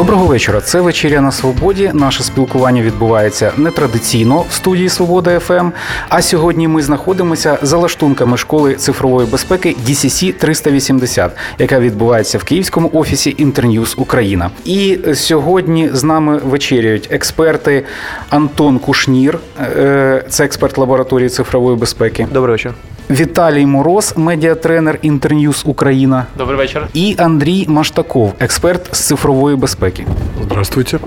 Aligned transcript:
Доброго 0.00 0.26
вечора. 0.26 0.60
Це 0.60 0.80
вечеря 0.80 1.20
на 1.20 1.32
свободі. 1.32 1.90
Наше 1.94 2.22
спілкування 2.22 2.82
відбувається 2.82 3.52
нетрадиційно 3.56 4.44
в 4.50 4.52
студії 4.52 4.88
Свобода 4.88 5.38
ФМ. 5.38 5.68
А 6.08 6.22
сьогодні 6.22 6.68
ми 6.68 6.82
знаходимося 6.82 7.58
за 7.62 7.76
лаштунками 7.76 8.36
школи 8.36 8.74
цифрової 8.74 9.28
безпеки 9.28 9.76
DSS 9.86 10.32
380, 10.32 11.32
яка 11.58 11.80
відбувається 11.80 12.38
в 12.38 12.44
київському 12.44 12.90
офісі 12.92 13.34
Інтерньюз 13.38 13.94
Україна. 13.98 14.50
І 14.64 14.98
сьогодні 15.14 15.90
з 15.92 16.04
нами 16.04 16.40
вечеряють 16.44 17.08
експерти 17.10 17.84
Антон 18.30 18.78
Кушнір, 18.78 19.38
е, 19.60 20.24
це 20.28 20.44
експерт 20.44 20.78
лабораторії 20.78 21.28
цифрової 21.28 21.76
безпеки. 21.76 22.26
Добрий 22.32 22.52
вечір. 22.52 22.74
Віталій 23.10 23.66
Мороз, 23.66 24.14
медіатренер 24.16 24.98
Інтерньюз 25.02 25.62
Україна. 25.66 26.26
Добрий 26.38 26.58
вечір. 26.58 26.86
І 26.94 27.14
Андрій 27.18 27.64
Маштаков, 27.68 28.32
експерт 28.40 28.88
з 28.92 29.00
цифрової 29.00 29.56
безпеки. 29.56 30.06
Здравствуйте. 30.42 30.98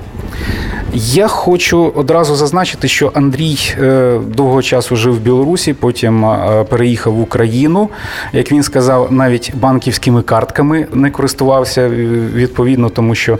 Я 0.93 1.27
хочу 1.27 1.93
одразу 1.95 2.35
зазначити, 2.35 2.88
що 2.88 3.12
Андрій 3.13 3.59
е, 3.81 4.20
довго 4.27 4.62
часу 4.62 4.95
жив 4.95 5.16
в 5.16 5.20
Білорусі, 5.20 5.73
потім 5.73 6.26
е, 6.26 6.66
переїхав 6.70 7.13
в 7.13 7.21
Україну. 7.21 7.89
Як 8.34 8.51
він 8.51 8.63
сказав, 8.63 9.12
навіть 9.12 9.51
банківськими 9.55 10.21
картками 10.21 10.88
не 10.93 11.12
користувався 11.12 11.81
е, 11.81 11.90
відповідно, 12.34 12.90
тому 12.90 13.15
що 13.15 13.40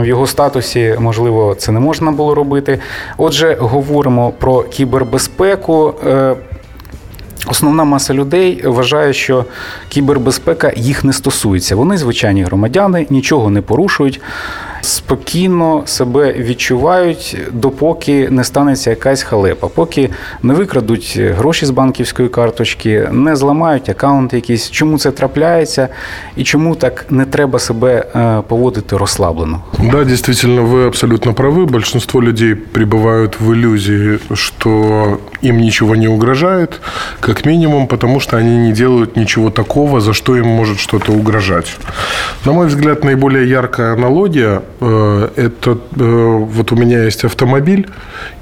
в 0.00 0.06
його 0.06 0.26
статусі 0.26 0.96
можливо 0.98 1.54
це 1.58 1.72
не 1.72 1.80
можна 1.80 2.10
було 2.10 2.34
робити. 2.34 2.78
Отже, 3.16 3.56
говоримо 3.60 4.30
про 4.30 4.62
кібербезпеку. 4.62 5.94
Е, 7.47 7.47
Основна 7.47 7.83
маса 7.83 8.13
людей 8.13 8.61
вважає, 8.65 9.13
що 9.13 9.45
кібербезпека 9.89 10.71
їх 10.75 11.03
не 11.03 11.13
стосується. 11.13 11.75
Вони 11.75 11.97
звичайні 11.97 12.43
громадяни, 12.43 13.07
нічого 13.09 13.49
не 13.49 13.61
порушують, 13.61 14.21
спокійно 14.81 15.83
себе 15.85 16.33
відчувають, 16.33 17.37
допоки 17.51 18.29
не 18.29 18.43
станеться 18.43 18.89
якась 18.89 19.23
халепа, 19.23 19.67
поки 19.67 20.09
не 20.43 20.53
викрадуть 20.53 21.19
гроші 21.37 21.65
з 21.65 21.69
банківської 21.69 22.29
карточки, 22.29 23.07
не 23.11 23.35
зламають 23.35 23.89
аккаунт 23.89 24.33
якийсь. 24.33 24.69
Чому 24.71 24.97
це 24.97 25.11
трапляється 25.11 25.87
і 26.35 26.43
чому 26.43 26.75
так 26.75 27.05
не 27.09 27.25
треба 27.25 27.59
себе 27.59 28.05
е, 28.15 28.41
поводити 28.47 28.97
розслаблено? 28.97 29.61
Да, 29.91 30.03
действительно, 30.03 30.61
вы 30.61 30.87
абсолютно 30.87 31.33
правы. 31.33 31.65
Большинство 31.65 32.21
людей 32.21 32.55
пребывают 32.55 33.39
в 33.39 33.51
иллюзии, 33.53 34.19
что 34.33 35.17
им 35.42 35.58
ничего 35.58 35.94
не 35.96 36.08
угрожает, 36.08 36.80
как 37.20 37.44
минимум, 37.44 37.86
потому 37.86 38.20
что 38.20 38.36
они 38.36 38.56
не 38.56 38.72
делают 38.72 39.16
ничего 39.16 39.50
такого, 39.50 40.00
за 40.00 40.12
что 40.12 40.36
им 40.36 40.46
может 40.46 40.78
что-то 40.80 41.12
угрожать. 41.12 41.76
На 42.44 42.52
мой 42.52 42.66
взгляд, 42.66 43.04
наиболее 43.04 43.48
яркая 43.48 43.92
аналогия 43.92 44.62
э,– 44.80 45.28
это 45.36 45.78
э, 45.96 46.36
вот 46.38 46.72
у 46.72 46.76
меня 46.76 47.04
есть 47.04 47.24
автомобиль, 47.24 47.88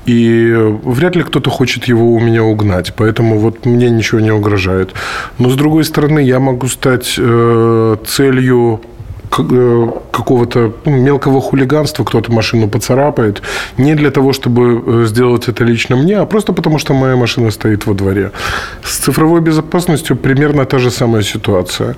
и 0.06 0.55
вряд 0.84 1.17
ли 1.17 1.22
кто-то 1.22 1.50
хочет 1.50 1.84
его 1.84 2.12
у 2.12 2.20
меня 2.20 2.44
угнать, 2.44 2.94
поэтому 2.97 3.39
вот 3.39 3.67
мне 3.67 3.91
ничего 3.91 4.20
не 4.20 4.30
угрожает. 4.30 4.94
Но 5.39 5.50
с 5.50 5.55
другой 5.56 5.84
стороны, 5.84 6.20
я 6.20 6.39
могу 6.39 6.69
стать 6.69 7.17
э, 7.19 7.97
целью 8.06 8.80
какого-то 9.37 10.73
ну, 10.84 10.97
мелкого 10.97 11.41
хулиганства, 11.41 12.05
кто-то 12.05 12.33
машину 12.33 12.69
поцарапает, 12.69 13.42
не 13.79 13.95
для 13.95 14.11
того, 14.11 14.33
чтобы 14.33 14.83
э, 14.87 15.06
сделать 15.06 15.48
это 15.48 15.65
лично 15.65 15.97
мне, 15.97 16.19
а 16.19 16.27
просто 16.27 16.53
потому, 16.53 16.79
что 16.79 16.95
моя 16.95 17.17
машина 17.17 17.51
стоит 17.51 17.87
во 17.87 17.95
дворе. 17.95 18.31
С 18.83 18.97
цифровой 18.97 19.41
безопасностью 19.41 20.17
примерно 20.17 20.64
та 20.64 20.79
же 20.79 20.91
самая 20.91 21.23
ситуация. 21.23 21.95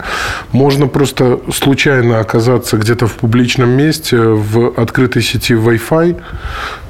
Можно 0.52 0.88
просто 0.88 1.38
случайно 1.52 2.20
оказаться 2.20 2.76
где-то 2.76 3.06
в 3.06 3.12
публичном 3.12 3.70
месте, 3.70 4.16
в 4.16 4.72
открытой 4.76 5.22
сети 5.22 5.54
Wi-Fi, 5.54 6.16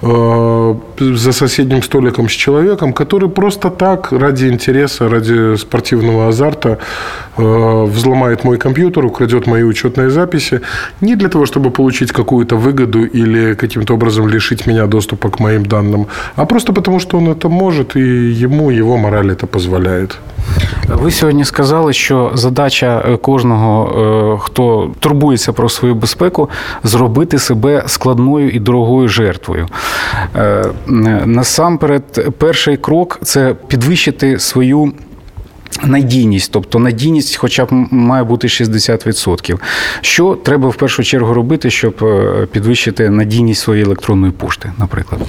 э, 0.03 0.75
за 1.15 1.33
соседним 1.33 1.83
столиком 1.83 2.29
с 2.29 2.33
человеком, 2.33 2.93
который 2.93 3.29
просто 3.29 3.71
так, 3.71 4.13
ради 4.13 4.47
интереса, 4.47 5.09
ради 5.09 5.57
спортивного 5.57 6.29
азарта, 6.29 6.79
э, 7.37 7.85
взломает 7.85 8.45
мой 8.45 8.59
компьютер, 8.59 9.05
украдет 9.05 9.47
мои 9.47 9.63
учетные 9.63 10.11
записи, 10.11 10.38
не 11.02 11.16
для 11.16 11.30
того, 11.30 11.46
чтобы 11.46 11.72
получить 11.72 12.12
какую-то 12.12 12.58
выгоду 12.58 13.04
или 13.04 13.56
каким-то 13.56 13.94
образом 13.94 14.30
лишить 14.30 14.68
меня 14.68 14.88
доступа 14.88 15.30
к 15.30 15.40
моим 15.40 15.66
данным, 15.66 16.08
а 16.36 16.46
просто 16.46 16.74
потому, 16.74 17.00
что 17.00 17.18
он 17.18 17.30
это 17.30 17.50
может, 17.50 17.96
и 17.96 18.44
ему 18.44 18.72
его 18.72 18.98
мораль 18.98 19.32
это 19.32 19.46
позволяет. 19.46 20.18
Ви 20.90 21.12
сьогодні 21.12 21.46
сказали, 21.46 21.94
що 21.94 22.32
задача 22.34 23.04
е, 23.06 23.18
кожного, 23.18 24.00
е, 24.36 24.40
хто 24.42 24.92
турбується 25.00 25.54
про 25.54 25.70
свою 25.70 25.96
безпеку, 25.96 26.50
зробити 26.84 27.40
себе 27.40 27.84
складною 27.88 28.50
і 28.50 28.60
дорогою 28.60 29.08
жертвою. 29.08 29.68
Е, 30.36 30.66
Насамперед, 31.26 32.34
перший 32.38 32.78
крок 32.78 33.20
це 33.24 33.56
підвищити 33.68 34.40
свою. 34.40 34.94
Надійність, 35.84 36.52
тобто 36.52 36.80
надійність, 36.80 37.36
хоча 37.36 37.66
б 37.66 37.68
має 37.92 38.24
бути 38.24 38.48
60%. 38.48 39.58
Що 40.02 40.36
треба 40.44 40.70
в 40.70 40.76
першу 40.76 41.04
чергу 41.04 41.34
робити, 41.34 41.70
щоб 41.72 41.96
е, 42.02 42.48
підвищити 42.52 43.10
надійність 43.10 43.62
своєї 43.62 43.86
електронної 43.86 44.32
пошти, 44.34 44.72
наприклад? 44.78 45.22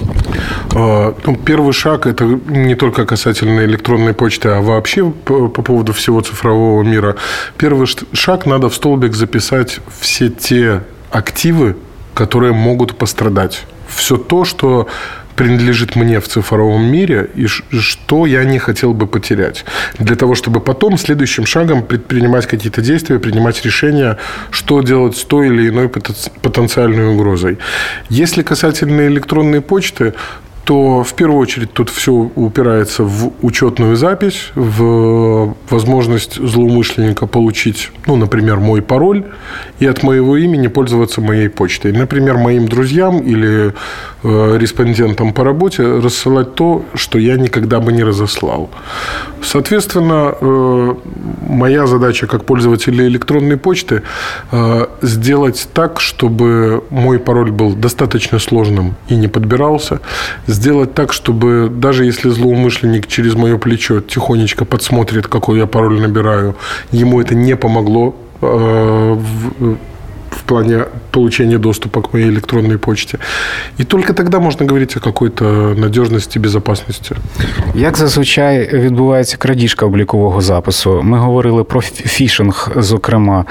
А, 0.75 1.11
Ну, 1.25 1.37
первый 1.45 1.73
шаг – 1.73 2.05
это 2.07 2.39
не 2.49 2.75
только 2.75 3.05
касательно 3.05 3.61
электронной 3.65 4.13
почты, 4.13 4.49
а 4.49 4.59
вообще 4.59 5.03
по, 5.23 5.49
по 5.49 5.63
поводу 5.63 5.91
всего 5.91 6.21
цифрового 6.21 6.83
мира. 6.83 7.15
Первый 7.57 7.85
ш- 7.87 8.05
шаг – 8.13 8.45
надо 8.45 8.67
в 8.67 8.73
столбик 8.73 9.13
записать 9.15 9.81
все 9.99 10.29
те 10.29 10.81
активы, 11.11 11.73
которые 12.13 12.53
могут 12.53 12.97
пострадать. 12.97 13.63
Все 13.95 14.17
то, 14.17 14.45
что 14.45 14.87
принадлежит 15.36 15.96
мне 15.96 16.20
в 16.20 16.28
цифровом 16.28 16.84
мире 16.84 17.30
и 17.34 17.46
что 17.46 18.26
я 18.26 18.44
не 18.44 18.58
хотел 18.58 18.92
бы 18.94 19.06
потерять. 19.06 19.64
Для 19.98 20.16
того, 20.16 20.34
чтобы 20.34 20.60
потом 20.60 20.98
следующим 20.98 21.46
шагом 21.46 21.82
предпринимать 21.82 22.46
какие-то 22.46 22.80
действия, 22.82 23.18
принимать 23.18 23.64
решения, 23.64 24.18
что 24.50 24.82
делать 24.82 25.16
с 25.16 25.24
той 25.24 25.48
или 25.48 25.68
иной 25.68 25.86
потен- 25.86 26.30
потенциальной 26.42 27.08
угрозой. 27.08 27.58
Если 28.08 28.42
касательно 28.42 29.06
электронной 29.06 29.60
почты, 29.60 30.14
то 30.64 31.02
в 31.02 31.14
первую 31.14 31.40
очередь 31.40 31.72
тут 31.72 31.90
все 31.90 32.12
упирается 32.12 33.02
в 33.04 33.32
учетную 33.42 33.96
запись, 33.96 34.50
в 34.54 35.54
возможность 35.70 36.36
злоумышленника 36.36 37.26
получить, 37.26 37.90
ну, 38.06 38.16
например, 38.16 38.58
мой 38.58 38.82
пароль 38.82 39.24
и 39.78 39.86
от 39.86 40.02
моего 40.02 40.36
имени 40.36 40.68
пользоваться 40.68 41.20
моей 41.20 41.48
почтой. 41.48 41.92
Например, 41.92 42.36
моим 42.36 42.68
друзьям 42.68 43.18
или 43.20 43.74
э, 44.22 44.58
респондентам 44.58 45.32
по 45.32 45.44
работе 45.44 45.82
рассылать 45.82 46.54
то, 46.54 46.84
что 46.94 47.18
я 47.18 47.36
никогда 47.36 47.80
бы 47.80 47.92
не 47.92 48.04
разослал. 48.04 48.70
Соответственно, 49.42 50.34
э, 50.40 50.94
моя 51.48 51.86
задача 51.86 52.26
как 52.26 52.44
пользователя 52.44 53.06
электронной 53.06 53.56
почты 53.56 54.02
э, 54.52 54.86
сделать 55.02 55.68
так, 55.72 56.00
чтобы 56.00 56.84
мой 56.90 57.18
пароль 57.18 57.50
был 57.50 57.74
достаточно 57.74 58.38
сложным 58.38 58.94
и 59.08 59.16
не 59.16 59.28
подбирался, 59.28 60.00
сделать 60.49 60.93
так, 60.93 61.13
чтобы 61.13 61.69
даже 61.71 62.05
если 62.05 62.29
злоумышленник 62.29 63.07
через 63.07 63.35
мое 63.35 63.57
плечо 63.57 64.01
тихонечко 64.01 64.65
подсмотрит, 64.65 65.27
какой 65.27 65.59
я 65.59 65.65
пароль 65.65 66.01
набираю, 66.01 66.55
ему 66.91 67.21
это 67.21 67.35
не 67.35 67.55
помогло 67.55 68.15
э, 68.41 69.17
в, 70.30 70.42
плане 70.42 70.84
получения 71.10 71.58
доступа 71.58 72.02
к 72.02 72.12
моей 72.12 72.28
электронной 72.28 72.78
почте. 72.78 73.18
И 73.80 73.84
только 73.84 74.12
тогда 74.12 74.40
можно 74.40 74.66
говорить 74.66 74.96
о 74.96 75.00
какой-то 75.00 75.74
надежности, 75.76 76.38
безопасности. 76.38 77.16
Як 77.74 77.96
зазвичай 77.96 78.70
відбувається 78.72 79.36
крадіжка 79.36 79.86
облікового 79.86 80.40
запису? 80.40 81.00
Ми 81.02 81.18
говорили 81.18 81.64
про 81.64 81.80
фішинг, 81.80 82.70
зокрема. 82.76 83.44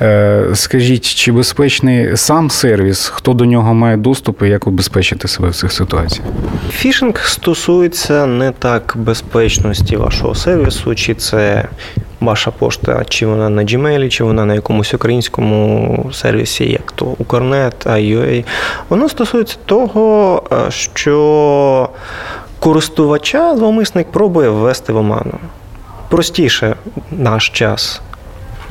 Е, 0.00 0.44
Скажіть, 0.54 1.14
чи 1.14 1.32
безпечний 1.32 2.16
сам 2.16 2.50
сервіс, 2.50 3.06
хто 3.08 3.32
до 3.32 3.44
нього 3.44 3.74
має 3.74 3.96
доступ 3.96 4.42
і 4.42 4.48
як 4.48 4.66
убезпечити 4.66 5.28
себе 5.28 5.48
в 5.48 5.54
цих 5.54 5.72
ситуаціях? 5.72 6.28
Фішинг 6.70 7.24
стосується 7.24 8.26
не 8.26 8.50
так 8.50 8.94
безпечності 8.96 9.96
вашого 9.96 10.34
сервісу, 10.34 10.94
чи 10.94 11.14
це 11.14 11.68
ваша 12.20 12.50
пошта, 12.50 13.04
чи 13.08 13.26
вона 13.26 13.48
на 13.48 13.62
Gmail, 13.62 14.08
чи 14.08 14.24
вона 14.24 14.44
на 14.44 14.54
якомусь 14.54 14.94
українському 14.94 16.10
сервісі, 16.12 16.70
як 16.70 16.92
то 16.92 17.04
Укрнет, 17.04 17.86
I.UA. 17.86 18.44
Воно 18.88 19.08
стосується 19.08 19.56
того, 19.66 20.42
е, 20.52 20.70
що 20.70 21.88
користувача 22.58 23.56
зловмисник 23.56 24.10
пробує 24.12 24.48
ввести 24.48 24.92
в 24.92 24.96
оману. 24.96 25.38
Простіше 26.08 26.76
наш 27.10 27.48
час 27.48 28.00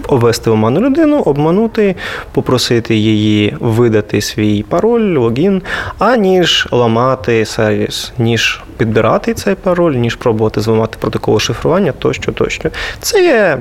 обвести 0.07 0.49
в 0.49 0.53
оману 0.53 0.81
людину, 0.81 1.19
обманути, 1.19 1.95
попросити 2.31 2.95
її 2.95 3.57
видати 3.59 4.21
свій 4.21 4.63
пароль, 4.63 5.17
логін, 5.17 5.61
аніж 5.99 6.67
ламати 6.71 7.45
сервіс, 7.45 8.13
ніж 8.17 8.61
підбирати 8.77 9.33
цей 9.33 9.55
пароль, 9.55 9.93
ніж 9.93 10.15
пробувати 10.15 10.61
зламати 10.61 10.97
протокол 10.99 11.39
шифрування 11.39 11.91
тощо, 11.91 12.31
тощо. 12.31 12.69
Це 13.01 13.23
є 13.23 13.57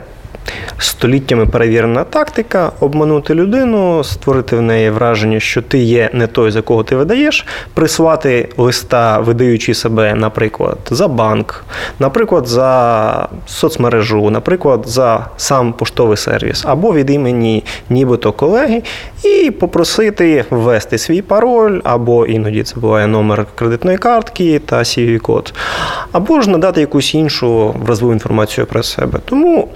століттями 0.78 1.46
перевірена 1.46 2.04
тактика 2.04 2.72
обманути 2.80 3.34
людину, 3.34 4.04
створити 4.04 4.56
в 4.56 4.62
неї 4.62 4.90
враження, 4.90 5.40
що 5.40 5.62
ти 5.62 5.78
є 5.78 6.10
не 6.12 6.26
той, 6.26 6.50
за 6.50 6.62
кого 6.62 6.82
ти 6.82 6.96
видаєш, 6.96 7.46
прислати 7.74 8.48
листа, 8.56 9.18
видаючи 9.18 9.74
себе, 9.74 10.14
наприклад, 10.14 10.78
за 10.90 11.08
банк, 11.08 11.64
наприклад, 11.98 12.46
за 12.46 13.28
соцмережу, 13.46 14.30
наприклад, 14.30 14.82
за 14.86 15.26
сам 15.36 15.72
поштовий 15.72 16.16
сервіс, 16.16 16.64
або 16.66 16.94
від 16.94 17.10
імені 17.10 17.64
нібито 17.90 18.32
колеги, 18.32 18.82
і 19.24 19.50
попросити 19.50 20.44
ввести 20.50 20.98
свій 20.98 21.22
пароль, 21.22 21.80
або 21.84 22.26
іноді 22.26 22.62
це 22.62 22.80
буває 22.80 23.06
номер 23.06 23.46
кредитної 23.54 23.98
картки 23.98 24.58
та 24.58 24.78
cvv 24.78 25.18
код 25.18 25.54
або 26.12 26.40
ж 26.40 26.50
надати 26.50 26.80
якусь 26.80 27.14
іншу 27.14 27.74
вразливу 27.84 28.12
інформацію 28.12 28.66
про 28.66 28.82
себе. 28.82 29.18
Тому 29.24 29.68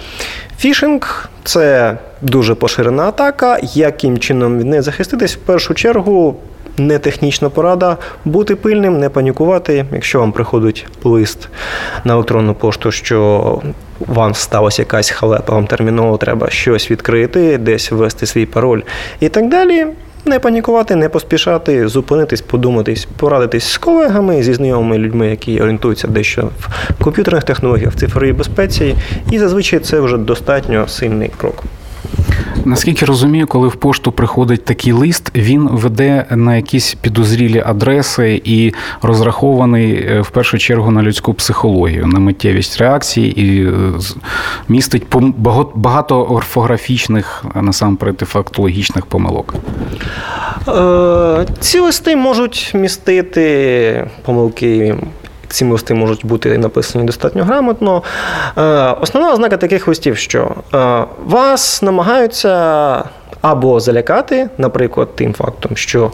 Фішинг 0.59 1.29
це 1.45 1.97
дуже 2.23 2.55
поширена 2.55 3.03
атака. 3.03 3.59
Яким 3.63 4.19
чином 4.19 4.59
від 4.59 4.67
неї 4.67 4.83
захиститись? 4.83 5.37
В 5.37 5.39
першу 5.39 5.75
чергу 5.75 6.37
не 6.79 6.99
технічна 6.99 7.51
порада 7.51 7.97
бути 8.25 8.57
пильним, 8.57 9.01
не 9.01 9.09
панікувати. 9.09 9.85
Якщо 9.93 10.21
вам 10.21 10.33
приходить 10.33 10.87
лист 11.05 11.49
на 12.05 12.13
електронну 12.13 12.55
пошту, 12.55 12.91
що 12.91 13.63
вам 13.99 14.35
сталася 14.35 14.83
якась 14.83 15.11
халепа, 15.11 15.53
вам 15.53 15.67
терміново 15.67 16.17
треба 16.17 16.51
щось 16.51 16.91
відкрити, 16.91 17.59
десь 17.59 17.91
ввести 17.91 18.27
свій 18.27 18.47
пароль 18.47 18.83
і 19.21 19.29
так 19.29 19.49
далі. 19.49 19.87
Не 20.25 20.39
панікувати, 20.39 20.97
не 20.97 21.09
поспішати, 21.09 21.89
зупинитись, 21.89 22.41
подуматись, 22.41 23.09
порадитись 23.17 23.73
з 23.73 23.79
колегами, 23.79 24.43
зі 24.43 24.55
знайомими 24.55 24.99
людьми, 24.99 25.29
які 25.31 25.61
орієнтуються 25.61 26.09
дещо 26.09 26.51
в 26.61 27.05
комп'ютерних 27.05 27.45
технологіях, 27.45 27.93
в 27.93 27.99
цифровій 27.99 28.33
безпеці, 28.33 28.95
і 29.31 29.39
зазвичай 29.39 29.81
це 29.81 30.01
вже 30.01 30.17
достатньо 30.19 30.89
сильний 30.89 31.31
крок. 31.37 31.65
Наскільки 32.65 33.05
розумію, 33.05 33.47
коли 33.47 33.69
в 33.69 33.77
пошту 33.77 34.13
приходить 34.13 34.65
такий 34.65 34.93
лист, 34.93 35.31
він 35.35 35.69
веде 35.69 36.25
на 36.31 36.57
якісь 36.57 36.95
підозрілі 36.95 37.63
адреси 37.67 38.43
і 38.45 38.73
розрахований 39.03 39.93
е, 39.93 40.21
в 40.21 40.31
першу 40.31 40.59
чергу 40.59 40.91
на 40.91 41.03
людську 41.03 41.35
психологію, 41.35 42.07
на 42.07 42.19
миттєвість 42.19 42.79
реакції 42.79 43.41
і 43.41 43.67
е, 43.67 43.73
містить 44.69 45.07
багато 45.75 46.23
орфографічних, 46.23 47.45
а 47.55 47.63
насамперед 47.63 48.19
фактологічних 48.19 49.07
помилок. 49.07 49.55
Е, 50.69 51.47
ці 51.61 51.79
листи 51.79 52.17
можуть 52.17 52.71
містити 52.75 54.07
помилки 54.25 54.97
ці 55.49 55.65
листи 55.65 55.95
можуть 55.95 56.27
бути 56.27 56.59
написані 56.59 57.05
достатньо 57.05 57.45
грамотно. 57.45 58.03
Е, 58.59 58.63
основна 59.01 59.33
ознака 59.33 59.57
таких 59.57 59.89
листів, 59.89 60.17
що 60.17 60.51
е, 60.75 61.05
вас 61.27 61.83
намагаються 61.83 63.05
або 63.41 63.81
залякати, 63.81 64.49
наприклад, 64.59 65.09
тим 65.17 65.35
фактом, 65.35 65.77
що 65.77 66.13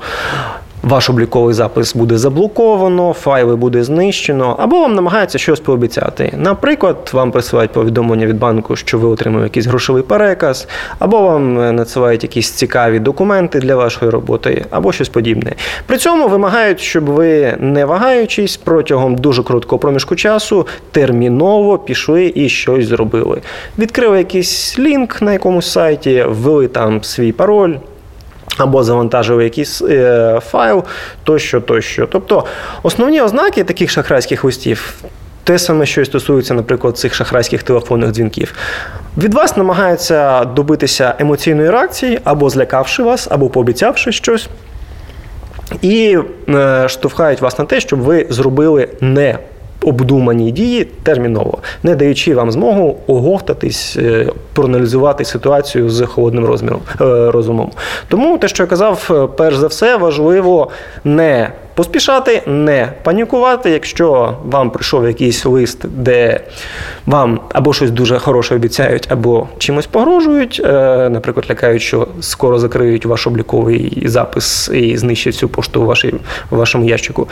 ваш 0.85 1.11
обліковий 1.11 1.55
запис 1.55 1.95
буде 1.95 2.19
заблоковано, 2.19 3.13
файли 3.13 3.57
буде 3.57 3.85
знищено, 3.85 4.57
або 4.59 4.81
вам 4.81 4.95
намагаються 4.95 5.39
щось 5.39 5.61
пообіцяти. 5.61 6.33
Наприклад, 6.37 7.11
вам 7.13 7.31
присилають 7.31 7.73
повідомлення 7.73 8.27
від 8.27 8.39
банку, 8.39 8.77
що 8.77 8.99
ви 8.99 9.09
отримали 9.09 9.45
якийсь 9.45 9.67
грошовий 9.67 10.03
переказ, 10.03 10.69
або 10.99 11.21
вам 11.21 11.61
е, 11.61 11.73
надсилають 11.73 12.23
якісь 12.23 12.51
цікаві 12.51 12.99
документи 12.99 13.61
для 13.61 13.77
вашої 13.77 14.11
роботи, 14.11 14.65
або 14.71 14.93
щось 14.93 15.09
подібне. 15.09 15.53
При 15.87 15.99
цьому 15.99 16.29
вимагають, 16.29 16.81
щоб 16.81 17.05
ви, 17.05 17.57
не 17.61 17.85
вагаючись, 17.85 18.57
протягом 18.57 19.17
дуже 19.17 19.43
короткого 19.43 19.79
проміжку 19.79 20.17
часу 20.17 20.67
терміново 20.91 21.79
пішли 21.79 22.33
і 22.35 22.49
щось 22.49 22.87
зробили. 22.87 23.41
Відкрили 23.79 24.19
якийсь 24.19 24.79
лінк 24.79 25.23
на 25.23 25.33
якомусь 25.33 25.73
сайті, 25.73 26.25
ввели 26.29 26.69
там 26.69 27.03
свій 27.03 27.33
пароль. 27.33 27.75
Або 28.57 28.85
завантажили 28.85 29.45
якийсь 29.45 29.83
е, 29.83 30.41
файл, 30.51 30.85
тощо, 31.25 31.61
тощо. 31.61 32.09
Тобто 32.13 32.45
основні 32.83 33.21
ознаки 33.21 33.65
таких 33.65 33.91
шахрайських 33.91 34.45
листів, 34.45 34.95
те 35.45 35.59
саме, 35.59 35.87
що 35.87 36.01
і 36.01 36.05
стосується, 36.05 36.55
наприклад, 36.55 36.99
цих 36.99 37.15
шахрайських 37.15 37.63
телефонних 37.63 38.11
дзвінків. 38.11 38.55
Від 39.19 39.35
вас 39.35 39.57
намагаються 39.57 40.45
добитися 40.45 41.15
емоційної 41.19 41.71
реакції, 41.71 42.21
або 42.25 42.51
злякавши 42.51 43.03
вас, 43.03 43.29
або 43.31 43.49
пообіцявши 43.49 44.13
щось. 44.13 44.49
І 45.83 46.19
е, 46.49 46.89
штовхають 46.89 47.41
вас 47.41 47.59
на 47.59 47.65
те, 47.65 47.81
щоб 47.81 48.01
ви 48.01 48.27
зробили 48.31 48.89
не 49.01 49.39
обдумані 49.85 50.51
дії 50.51 50.85
терміново, 51.03 51.59
не 51.83 51.95
даючи 51.95 52.35
вам 52.35 52.51
змогу 52.51 52.97
оговтатись, 53.07 53.97
е, 53.97 54.27
проаналізувати 54.53 55.25
ситуацію 55.25 55.91
з 55.91 56.07
холодним 56.07 56.45
розміром, 56.45 56.81
е, 57.01 57.31
розумом. 57.31 57.71
Тому 58.09 58.39
те, 58.39 58.49
що 58.49 58.63
я 58.63 58.67
казав, 58.67 59.11
е, 59.11 59.37
перш 59.37 59.57
за 59.57 59.67
все 59.67 59.97
важливо 59.97 60.71
не 61.05 61.51
поспішати, 61.75 62.43
не 62.47 62.93
панікувати, 63.03 63.71
якщо 63.71 64.37
вам 64.45 64.71
прийшов 64.71 65.07
якийсь 65.07 65.45
лист, 65.45 65.87
де 65.89 66.41
вам 67.07 67.41
або 67.53 67.73
щось 67.73 67.91
дуже 67.91 68.19
хороше 68.19 68.55
обіцяють, 68.55 69.07
або 69.11 69.49
чимось 69.59 69.87
погрожують, 69.87 70.61
наприклад, 71.11 71.47
лякають, 71.51 71.83
що 71.83 72.09
скоро 72.21 72.59
закриють 72.59 73.07
ваш 73.07 73.27
обліковий 73.27 74.03
запис 74.07 74.71
і 74.75 74.97
знищать 74.97 75.35
цю 75.35 75.49
пошту 75.49 75.95
у 76.51 76.57
вашому 76.57 76.85
ящику. 76.85 77.29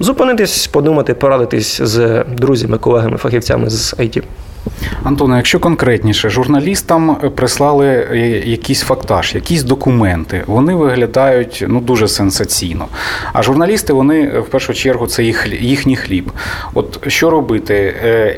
Зупинитись, 0.00 0.66
подумати, 0.66 1.14
порадитись 1.14 1.82
з 1.82 2.24
друзями, 2.24 2.78
колегами, 2.78 3.16
фахівцями 3.16 3.70
з 3.70 3.94
IT. 3.94 4.22
Антоне, 5.04 5.36
якщо 5.36 5.60
конкретніше, 5.60 6.28
журналістам 6.30 7.16
прислали 7.34 7.86
е, 7.86 8.16
якийсь 8.46 8.80
фактаж, 8.80 9.34
якісь 9.34 9.62
документи, 9.62 10.42
вони 10.46 10.74
виглядають 10.74 11.64
ну 11.68 11.80
дуже 11.80 12.08
сенсаційно. 12.08 12.86
А 13.32 13.42
журналісти, 13.42 13.92
вони 13.92 14.38
в 14.40 14.44
першу 14.44 14.74
чергу 14.74 15.06
це 15.06 15.24
їх 15.24 15.62
їхній 15.62 15.96
хліб. 15.96 16.32
От 16.74 17.10
що 17.10 17.30
робити? 17.30 17.94
Е, 18.04 18.36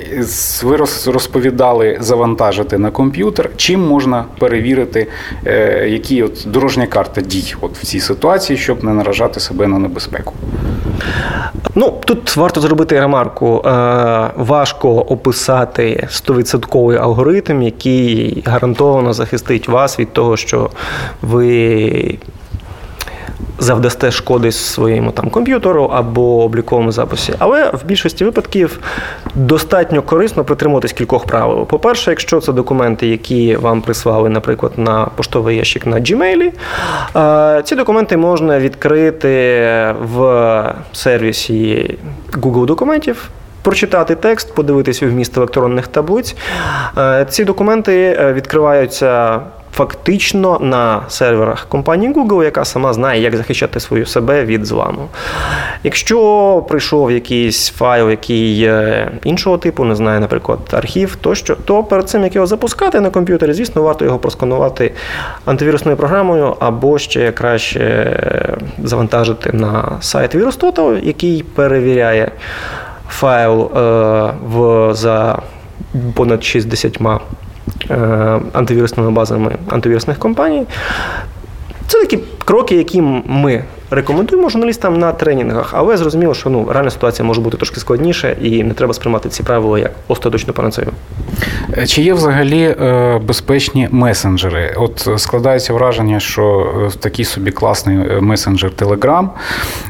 ви 0.62 0.76
розповідали 1.06 1.99
завантажити 2.00 2.78
на 2.78 2.90
комп'ютер. 2.90 3.50
Чим 3.56 3.87
можна 3.87 4.25
перевірити, 4.38 5.06
е, 5.46 5.88
які 5.88 6.23
от 6.23 6.44
дорожня 6.46 6.87
карта 6.87 7.20
дій 7.20 7.55
от 7.61 7.78
в 7.78 7.84
цій 7.84 8.00
ситуації, 8.00 8.56
щоб 8.56 8.84
не 8.84 8.93
наражати 8.93 9.40
себе 9.40 9.67
на 9.67 9.78
небезпеку? 9.78 10.34
Ну 11.75 11.94
тут 12.05 12.37
варто 12.37 12.61
зробити 12.61 13.00
ремарку. 13.00 13.61
Важко 14.37 14.90
описати 14.90 16.06
100% 16.16 17.02
алгоритм, 17.02 17.62
який 17.62 18.42
гарантовано 18.46 19.12
захистить 19.12 19.68
вас 19.68 19.99
від 20.00 20.12
того, 20.12 20.37
що 20.37 20.70
ви 21.23 22.18
завдасте 23.58 24.11
шкоди 24.11 24.52
своєму 24.52 25.11
там 25.11 25.30
комп'ютеру 25.30 25.85
або 25.85 26.42
обліковому 26.44 26.92
записі. 26.92 27.35
Але 27.38 27.70
в 27.70 27.85
більшості 27.85 28.25
випадків 28.25 28.80
достатньо 29.35 30.02
корисно 30.02 30.44
притримуватись 30.44 30.92
кількох 30.92 31.25
правил. 31.25 31.66
По-перше, 31.66 32.11
якщо 32.11 32.40
це 32.40 32.52
документи, 32.52 33.06
які 33.06 33.56
вам 33.56 33.82
прислали, 33.82 34.28
наприклад, 34.28 34.73
на 34.76 35.04
поштовий 35.04 35.56
ящик 35.56 35.87
на 35.87 35.96
Gmail, 35.96 36.52
ці 37.62 37.75
документи 37.75 38.16
можна 38.16 38.58
відкрити 38.61 39.38
в 40.14 40.75
сервісі 40.92 41.94
Google 42.32 42.66
документів 42.66 43.30
прочитати 43.66 44.14
текст, 44.14 44.54
подивитись 44.54 45.02
у 45.02 45.06
вміст 45.06 45.37
електронних 45.37 45.87
таблиць. 45.87 46.37
Е, 46.99 47.26
ці 47.28 47.44
документи 47.44 48.16
е, 48.20 48.32
відкриваються. 48.32 49.40
Фактично 49.73 50.58
на 50.61 51.02
серверах 51.08 51.66
компанії 51.68 52.12
Google, 52.12 52.44
яка 52.44 52.64
сама 52.64 52.92
знає, 52.92 53.23
як 53.23 53.37
захищати 53.37 53.80
свою 53.80 54.06
себе 54.06 54.44
від 54.44 54.66
зламу. 54.66 55.08
Якщо 55.85 56.64
прийшов 56.68 57.12
якийсь 57.12 57.70
файл, 57.70 58.11
який 58.11 58.70
іншого 59.25 59.58
типу, 59.58 59.85
не 59.85 59.96
знаю, 59.96 60.20
наприклад, 60.20 60.58
архів, 60.73 61.16
тощо, 61.16 61.56
то 61.64 61.85
перед 61.85 62.08
цим 62.08 62.25
як 62.25 62.35
його 62.35 62.46
запускати 62.46 63.00
на 63.00 63.11
комп'ютері, 63.11 63.52
звісно, 63.52 63.82
варто 63.82 64.04
його 64.04 64.18
просканувати 64.18 64.92
антивірусною 65.44 65.96
програмою, 65.96 66.56
або 66.61 66.99
ще 66.99 67.32
краще 67.32 68.12
завантажити 68.85 69.52
на 69.52 69.96
сайт 70.00 70.35
VirusTotal, 70.35 71.04
який 71.04 71.42
перевіряє 71.54 72.30
файл 73.08 73.70
е, 73.76 73.80
в, 74.46 74.94
за 74.94 75.38
понад 76.14 76.44
60 76.44 77.00
е, 77.90 77.94
антивірусними 78.52 79.10
базами 79.10 79.56
антивірусних 79.70 80.18
компаній. 80.18 80.66
Це 81.86 82.00
такі 82.00 82.18
кроки, 82.47 82.76
які 82.76 83.03
ми 83.26 83.65
рекомендуємо 83.91 84.49
журналістам 84.49 84.99
на 84.99 85.12
тренінгах, 85.12 85.71
але 85.76 85.97
зрозуміло, 85.97 86.35
що 86.35 86.50
ну 86.50 86.67
реальна 86.73 86.91
ситуація 86.91 87.26
може 87.26 87.41
бути 87.41 87.57
трошки 87.57 87.81
складніше, 87.81 88.37
і 88.43 88.65
не 88.65 88.75
треба 88.75 88.95
сприймати 88.95 89.29
ці 89.29 89.43
правила 89.43 89.79
як 89.79 89.93
остаточну 90.09 90.53
панацею. 90.53 90.88
Е, 91.79 91.87
Чи 91.87 92.03
є 92.03 92.15
взагалі 92.15 92.62
е, 92.62 93.21
безпечні 93.26 93.88
месенджери? 93.91 94.75
От 94.76 95.09
складається 95.17 95.73
враження, 95.73 96.21
що 96.21 96.73
е, 96.95 96.99
такий 97.00 97.25
собі 97.25 97.50
класний 97.50 97.99
е, 97.99 98.21
месенджер 98.21 98.71
Telegram, 98.79 99.29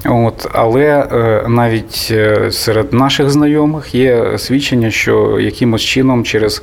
от, 0.04 0.48
але 0.52 0.84
е, 0.84 1.44
навіть 1.48 2.08
е, 2.10 2.50
серед 2.52 2.92
наших 2.92 3.30
знайомих 3.30 3.94
є 3.94 4.38
свідчення, 4.38 4.90
що 4.90 5.40
якимось 5.40 5.82
чином 5.82 6.24
через 6.24 6.62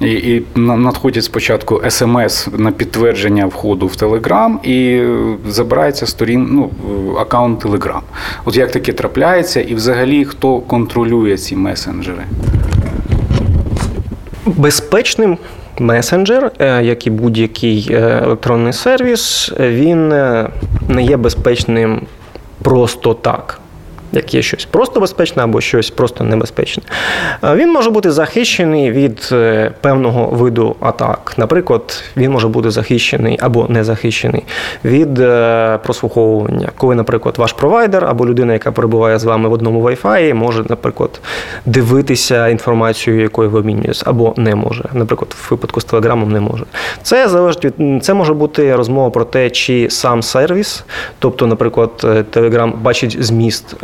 і, 0.00 0.06
і 0.06 0.44
надходять 0.56 1.24
спочатку 1.24 1.82
смс 1.88 2.48
на 2.52 2.72
підтвердження 2.72 3.46
входу 3.46 3.86
в 3.86 3.92
Telegram 3.92 4.62
і 4.62 4.96
е, 4.96 5.27
забирається 5.48 6.06
сторін, 6.06 6.48
ну, 6.50 6.70
аккаунт 7.18 7.64
Telegram. 7.64 8.00
От 8.44 8.56
як 8.56 8.72
таке 8.72 8.92
трапляється, 8.92 9.60
і 9.60 9.74
взагалі 9.74 10.24
хто 10.24 10.60
контролює 10.60 11.36
ці 11.36 11.56
месенджери? 11.56 12.22
Безпечним 14.46 15.38
месенджер, 15.80 16.52
е, 16.58 16.84
як 16.84 17.06
і 17.06 17.10
будь-який 17.10 17.88
е, 17.90 18.20
електронний 18.24 18.72
сервіс, 18.72 19.52
він 19.60 20.12
е, 20.12 20.48
не 20.88 21.04
є 21.04 21.16
безпечним 21.16 22.00
просто 22.62 23.14
так. 23.14 23.60
Як 24.12 24.34
є 24.34 24.42
щось 24.42 24.64
просто 24.64 25.00
безпечне 25.00 25.42
або 25.42 25.60
щось 25.60 25.90
просто 25.90 26.24
небезпечне. 26.24 26.82
Е, 27.44 27.54
Він 27.54 27.72
може 27.72 27.90
бути 27.90 28.10
захищений 28.10 28.92
від 28.92 29.28
е, 29.32 29.70
певного 29.80 30.26
виду 30.26 30.76
атак. 30.80 31.34
Наприклад, 31.36 32.02
він 32.16 32.30
може 32.30 32.48
бути 32.48 32.70
захищений 32.70 33.38
або 33.40 33.66
не 33.68 33.84
захищений 33.84 34.44
від 34.84 35.18
е, 35.18 35.78
прослуховування. 35.82 36.68
Коли, 36.76 36.94
наприклад, 36.94 37.38
ваш 37.38 37.52
провайдер 37.52 38.04
або 38.04 38.26
людина, 38.26 38.52
яка 38.52 38.72
перебуває 38.72 39.18
з 39.18 39.24
вами 39.24 39.48
в 39.48 39.52
одному 39.52 39.88
Wi-Fi, 39.88 40.34
може, 40.34 40.64
наприклад, 40.68 41.20
дивитися 41.66 42.48
інформацію, 42.48 43.20
якою 43.20 43.50
ви 43.50 43.58
обмінюєтесь, 43.58 44.02
або 44.06 44.34
не 44.36 44.54
може. 44.54 44.84
Наприклад, 44.92 45.34
в 45.38 45.50
випадку 45.50 45.80
з 45.80 45.84
Телеграмом 45.84 46.32
не 46.32 46.40
може. 46.40 46.64
Це 47.02 47.28
залежить 47.28 47.64
від 47.64 48.04
це 48.04 48.14
може 48.14 48.34
бути 48.34 48.76
розмова 48.76 49.10
про 49.10 49.24
те, 49.24 49.50
чи 49.50 49.90
сам 49.90 50.22
сервіс, 50.22 50.84
тобто, 51.18 51.46
наприклад, 51.46 51.90
Telegram 52.04 52.76
бачить 52.76 53.24
зміст 53.24 53.76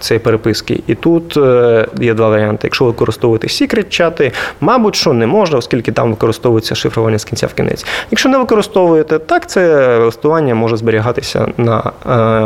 цієї 0.00 0.18
переписки. 0.20 0.82
І 0.86 0.94
тут 0.94 1.36
е, 1.36 1.86
є 2.00 2.14
два 2.14 2.28
варіанти. 2.28 2.60
Якщо 2.62 2.84
використовувати 2.84 3.48
секрет 3.48 3.90
чати, 3.90 4.32
мабуть, 4.60 4.94
що 4.94 5.12
не 5.12 5.26
можна, 5.26 5.58
оскільки 5.58 5.92
там 5.92 6.10
використовується 6.10 6.74
шифрування 6.74 7.18
з 7.18 7.24
кінця 7.24 7.46
в 7.46 7.54
кінець. 7.54 7.86
Якщо 8.10 8.28
не 8.28 8.38
використовуєте, 8.38 9.18
так 9.18 9.46
це 9.50 9.98
листування 9.98 10.54
може 10.54 10.76
зберігатися 10.76 11.46
на 11.56 11.92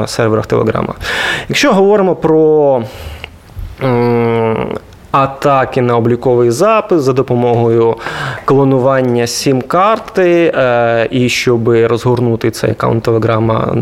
е, 0.04 0.06
серверах 0.06 0.46
Телеграма. 0.46 0.94
Якщо 1.48 1.72
говоримо 1.72 2.16
про 2.16 2.82
атаки 5.10 5.82
на 5.82 5.96
обліковий 5.96 6.50
запис 6.50 7.02
за 7.02 7.12
допомогою 7.12 7.96
клонування 8.44 9.26
сім-карти, 9.26 10.52
е, 10.54 11.08
і 11.10 11.28
щоб 11.28 11.68
розгорнути 11.68 12.50
цей 12.50 12.70
аккаунт 12.70 13.02
Телеграма 13.02 13.76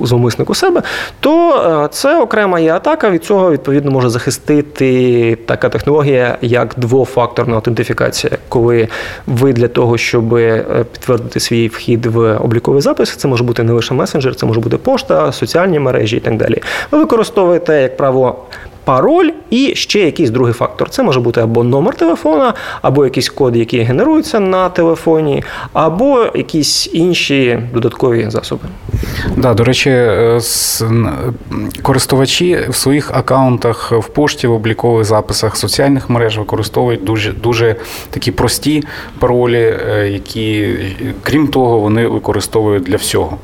зумисник 0.00 0.50
у 0.50 0.54
себе, 0.54 0.82
то 1.20 1.54
е, 1.84 1.88
це 1.88 2.20
окрема 2.20 2.60
є 2.60 2.74
атака. 2.74 3.10
Від 3.10 3.24
цього 3.24 3.50
відповідно 3.50 3.90
може 3.90 4.08
захистити 4.08 5.38
така 5.46 5.68
технологія, 5.68 6.38
як 6.40 6.74
двофакторна 6.76 7.54
аутентифікація, 7.54 8.32
коли 8.48 8.88
ви 9.26 9.52
для 9.52 9.68
того, 9.68 9.98
щоб 9.98 10.34
е, 10.34 10.64
підтвердити 10.92 11.40
свій 11.40 11.68
вхід 11.68 12.06
в 12.06 12.36
обліковий 12.36 12.80
запис, 12.80 13.16
це 13.16 13.28
може 13.28 13.44
бути 13.44 13.62
не 13.62 13.72
лише 13.72 13.94
месенджер, 13.94 14.34
це 14.34 14.46
може 14.46 14.60
бути 14.60 14.76
пошта, 14.76 15.32
соціальні 15.32 15.78
мережі 15.78 16.16
і 16.16 16.20
так 16.20 16.36
далі. 16.36 16.62
Ви 16.90 16.98
використовуєте, 16.98 17.82
як 17.82 17.96
правило, 17.96 18.36
пароль 18.84 19.30
і 19.50 19.72
ще 19.74 20.00
якийсь 20.00 20.30
другий 20.30 20.52
фактор. 20.52 20.90
Це 20.90 21.02
може 21.02 21.20
бути 21.20 21.40
або 21.40 21.64
номер 21.64 21.94
телефона, 21.94 22.54
або 22.82 23.04
якийсь 23.04 23.28
код, 23.28 23.56
який 23.56 23.80
генерується 23.80 24.40
на 24.40 24.68
телефоні, 24.68 25.44
або 25.72 26.26
якісь 26.34 26.90
інші 26.92 27.58
додаткові 27.74 28.26
засоби. 28.30 28.62
Да, 29.36 29.54
до 29.54 29.64
речі, 29.64 29.90
е, 29.90 30.40
користувачі 31.82 32.58
в 32.68 32.74
своїх 32.74 33.10
аккаунтах 33.10 33.92
в 33.92 34.08
пошті, 34.08 34.46
в 34.46 34.52
облікових 34.52 35.04
записах 35.04 35.56
соціальних 35.56 36.10
мереж 36.10 36.38
використовують 36.38 37.04
дуже, 37.04 37.32
дуже 37.32 37.76
такі 38.10 38.30
прості 38.30 38.82
паролі, 39.18 39.76
е, 39.88 40.08
які, 40.08 40.76
крім 41.22 41.48
того, 41.48 41.80
вони 41.80 42.06
використовують 42.06 42.82
для 42.82 42.96
всього. 42.96 43.38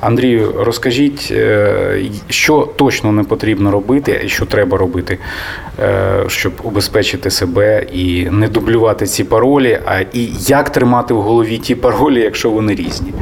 Андрію, 0.00 0.54
розкажіть, 0.58 1.28
е, 1.30 2.02
що 2.28 2.68
точно 2.76 3.12
не 3.12 3.24
потрібно 3.24 3.70
робити 3.70 4.20
і 4.24 4.28
що 4.28 4.46
треба 4.46 4.78
робити, 4.78 4.81
е, 5.79 6.23
щоб 6.27 6.53
убезпечити 6.63 7.31
себе 7.31 7.85
і 7.93 8.29
не 8.31 8.47
дублювати 8.47 9.05
ці 9.05 9.23
паролі, 9.23 9.79
а 9.85 9.99
і 9.99 10.29
як 10.39 10.69
тримати 10.69 11.13
в 11.13 11.21
голові 11.21 11.57
ті 11.57 11.75
паролі, 11.75 12.19
якщо 12.19 12.49
вони 12.49 12.75
різні. 12.75 13.13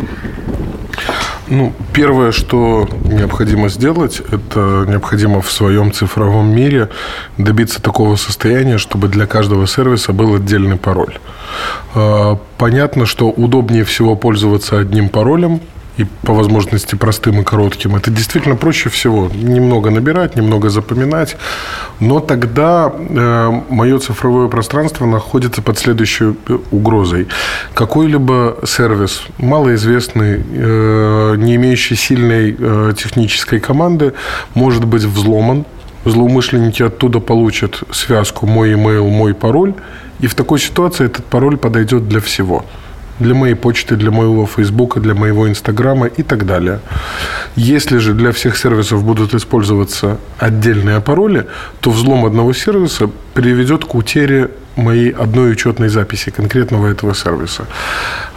Ну, 1.48 1.74
первое, 1.94 2.32
что 2.32 2.88
необходимо 3.04 3.70
сделать, 3.70 4.22
это 4.32 4.86
необходимо 4.88 5.40
в 5.40 5.52
своем 5.52 5.92
цифровом 5.92 6.56
мире 6.56 6.90
добиться 7.38 7.80
такого 7.82 8.16
состояния, 8.16 8.78
чтобы 8.78 9.10
для 9.10 9.28
каждого 9.28 9.68
сервиса 9.68 10.12
был 10.12 10.36
отдельный 10.36 10.78
пароль. 10.78 11.20
А, 11.94 12.38
Понятно, 12.58 13.06
что 13.06 13.30
удобнее 13.30 13.84
всего 13.84 14.16
пользоваться 14.16 14.80
одним 14.80 15.10
паролем, 15.10 15.60
и 16.01 16.07
по 16.27 16.35
возможности 16.35 16.97
простым 16.97 17.41
и 17.41 17.45
коротким. 17.45 17.97
Это 17.97 18.11
действительно 18.11 18.57
проще 18.57 18.89
всего. 18.89 19.31
Немного 19.35 19.91
набирать, 19.91 20.37
немного 20.37 20.71
запоминать. 20.71 21.37
Но 22.01 22.21
тогда 22.21 22.93
э, 22.93 23.61
мое 23.69 23.99
цифровое 23.99 24.49
пространство 24.49 25.07
находится 25.07 25.63
под 25.63 25.79
следующей 25.79 26.35
э, 26.49 26.59
угрозой. 26.71 27.27
Какой-либо 27.75 28.57
сервис, 28.67 29.23
малоизвестный, 29.39 30.41
э, 30.41 31.35
не 31.37 31.57
имеющий 31.57 31.97
сильной 31.97 32.57
э, 32.59 32.93
технической 32.97 33.61
команды, 33.61 34.13
может 34.55 34.85
быть 34.85 35.03
взломан. 35.03 35.65
Злоумышленники 36.05 36.83
оттуда 36.83 37.21
получат 37.21 37.83
связку 37.91 38.47
«мой 38.47 38.73
email, 38.73 39.07
мой 39.11 39.35
пароль», 39.35 39.75
и 40.21 40.27
в 40.27 40.35
такой 40.35 40.59
ситуации 40.59 41.07
этот 41.07 41.27
пароль 41.27 41.57
подойдет 41.57 42.09
для 42.09 42.21
всего 42.21 42.65
для 43.21 43.35
моей 43.35 43.55
почты, 43.55 43.97
для 43.97 44.11
моего 44.11 44.47
Фейсбука, 44.47 45.01
для 45.01 45.15
моего 45.15 45.49
Инстаграма 45.49 46.07
и 46.07 46.23
так 46.23 46.47
далее. 46.47 46.81
Если 47.57 47.99
же 47.99 48.15
для 48.15 48.33
всех 48.33 48.57
сервисов 48.57 49.05
будут 49.05 49.35
использоваться 49.35 50.19
отдельные 50.39 51.01
пароли, 51.01 51.47
то 51.81 51.91
взлом 51.91 52.25
одного 52.25 52.53
сервиса 52.53 53.11
приведет 53.35 53.85
к 53.85 53.95
утере 53.95 54.51
моей 54.77 55.11
одной 55.11 55.53
учетной 55.53 55.89
записи 55.89 56.31
конкретного 56.31 56.89
этого 56.89 57.15
сервиса. 57.15 57.67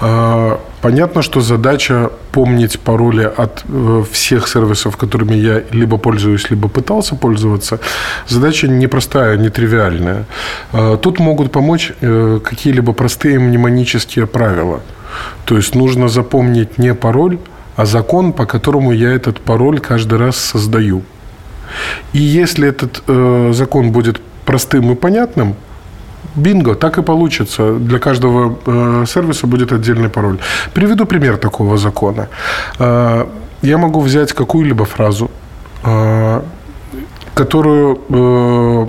А, 0.01 0.59
Понятно, 0.83 1.21
что 1.21 1.39
задача 1.39 2.09
помнить 2.33 2.77
пароли 2.77 3.31
от 3.37 3.63
э, 3.69 4.03
всех 4.11 4.49
сервисов, 4.49 4.97
которыми 4.97 5.33
я 5.35 5.63
либо 5.71 5.97
пользуюсь, 5.97 6.49
либо 6.49 6.67
пытался 6.67 7.15
пользоваться, 7.15 7.79
задача 8.27 8.67
непростая, 8.67 9.37
нетривиальная. 9.37 10.25
А, 10.73 10.97
Тут 10.97 11.19
могут 11.19 11.53
помочь 11.53 11.93
э, 12.01 12.39
какие-либо 12.43 12.91
простые 12.91 13.39
мнемонические 13.39 14.27
правила. 14.27 14.81
То 15.45 15.55
есть 15.55 15.75
нужно 15.75 16.09
запомнить 16.09 16.77
не 16.77 16.93
пароль, 16.93 17.37
а 17.77 17.85
закон, 17.85 18.33
по 18.33 18.45
которому 18.45 18.91
я 18.91 19.13
этот 19.13 19.39
пароль 19.39 19.79
каждый 19.79 20.19
раз 20.19 20.35
создаю. 20.35 21.03
И 22.11 22.19
если 22.19 22.67
этот 22.67 23.03
э, 23.07 23.51
закон 23.53 23.91
будет 23.91 24.21
простым 24.45 24.91
и 24.91 24.95
понятным, 24.95 25.55
Бинго, 26.35 26.75
так 26.75 26.97
и 26.97 27.01
получится. 27.01 27.73
Для 27.73 27.99
каждого 27.99 28.57
э, 28.65 29.05
сервиса 29.07 29.47
будет 29.47 29.71
отдельный 29.71 30.09
пароль. 30.09 30.37
Приведу 30.73 31.05
пример 31.05 31.37
такого 31.37 31.77
закона. 31.77 32.27
Э, 32.79 33.25
я 33.61 33.77
могу 33.77 34.01
взять 34.01 34.33
какую-либо 34.33 34.85
фразу, 34.85 35.29
э, 35.83 36.41
которую, 37.33 37.99
э, 38.09 38.87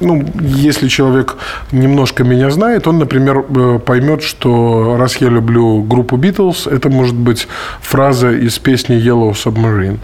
ну, 0.00 0.24
если 0.40 0.88
человек 0.88 1.36
немножко 1.72 2.24
меня 2.24 2.50
знает, 2.50 2.86
он, 2.86 2.98
например, 2.98 3.44
э, 3.56 3.78
поймет, 3.78 4.22
что 4.22 4.96
раз 4.98 5.16
я 5.16 5.28
люблю 5.28 5.82
группу 5.82 6.16
Beatles, 6.16 6.68
это 6.68 6.88
может 6.88 7.14
быть 7.14 7.48
фраза 7.80 8.30
из 8.32 8.58
песни 8.58 8.96
Yellow 8.96 9.32
Submarine. 9.32 9.98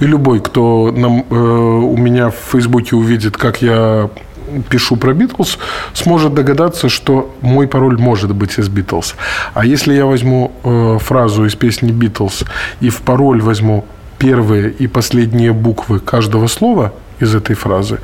И 0.00 0.06
любой, 0.06 0.40
кто 0.40 0.92
нам, 0.96 1.24
э, 1.30 1.34
у 1.34 1.96
меня 1.96 2.30
в 2.30 2.52
Фейсбуке 2.52 2.96
увидит, 2.96 3.36
как 3.36 3.62
я 3.62 4.08
пишу 4.68 4.96
про 4.96 5.14
Битлз, 5.14 5.58
сможет 5.94 6.34
догадаться, 6.34 6.88
что 6.88 7.34
мой 7.40 7.66
пароль 7.66 7.98
может 7.98 8.34
быть 8.34 8.58
из 8.58 8.68
Битлз. 8.68 9.14
А 9.54 9.64
если 9.64 9.94
я 9.94 10.06
возьму 10.06 10.52
э, 10.64 10.98
фразу 11.00 11.44
из 11.44 11.54
песни 11.54 11.92
Битлз 11.92 12.44
и 12.80 12.88
в 12.90 13.00
пароль 13.02 13.42
возьму 13.42 13.84
первые 14.18 14.70
и 14.70 14.86
последние 14.86 15.52
буквы 15.52 15.98
каждого 16.00 16.46
слова 16.46 16.92
из 17.20 17.34
этой 17.34 17.54
фразы, 17.54 17.98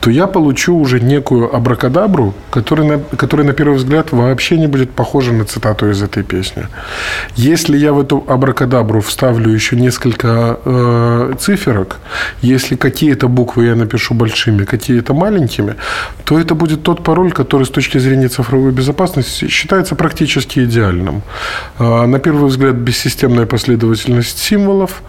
то 0.00 0.10
я 0.10 0.26
получу 0.26 0.76
уже 0.76 1.00
некую 1.00 1.54
абракадабру, 1.54 2.34
которая 2.50 2.86
на, 2.86 3.16
которая 3.16 3.46
на 3.46 3.52
первый 3.52 3.76
взгляд 3.76 4.12
вообще 4.12 4.58
не 4.58 4.66
будет 4.66 4.90
похожа 4.90 5.32
на 5.32 5.44
цитату 5.44 5.90
из 5.90 6.02
этой 6.02 6.22
песни. 6.22 6.66
Если 7.36 7.76
я 7.76 7.92
в 7.92 8.00
эту 8.00 8.24
абракадабру 8.28 9.00
вставлю 9.00 9.50
еще 9.50 9.76
несколько 9.76 10.58
э, 10.64 11.34
циферок, 11.38 11.96
если 12.42 12.76
какие-то 12.76 13.28
буквы 13.28 13.66
я 13.66 13.74
напишу 13.74 14.14
большими, 14.14 14.64
какие-то 14.64 15.14
маленькими, 15.14 15.74
то 16.24 16.38
это 16.38 16.54
будет 16.54 16.82
тот 16.82 17.02
пароль, 17.02 17.32
который 17.32 17.64
с 17.64 17.70
точки 17.70 17.98
зрения 17.98 18.28
цифровой 18.28 18.72
безопасности 18.72 19.48
считается 19.48 19.94
практически 19.94 20.64
идеальным. 20.64 21.22
Э, 21.78 22.06
на 22.06 22.18
первый 22.18 22.48
взгляд 22.48 22.74
бессистемная 22.74 23.46
последовательность 23.46 24.38
символов, 24.38 25.02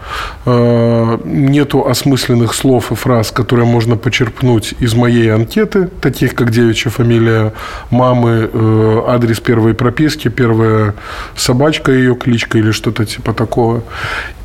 э, 0.46 1.18
нету 1.24 1.86
осмысленных 1.86 2.54
слов 2.54 2.92
и 2.92 2.94
фраз, 2.94 3.30
которые 3.30 3.47
можно 3.56 3.96
почерпнуть 3.96 4.74
из 4.80 4.94
моей 4.94 5.32
анкеты, 5.32 5.88
таких 6.00 6.34
как 6.34 6.50
девичья 6.50 6.90
фамилия 6.90 7.52
мамы, 7.90 8.50
э, 8.52 9.02
адрес 9.06 9.40
первой 9.40 9.74
прописки, 9.74 10.28
первая 10.28 10.94
собачка 11.36 11.92
ее 11.92 12.14
кличка 12.14 12.58
или 12.58 12.70
что-то 12.70 13.04
типа 13.04 13.32
такого. 13.32 13.82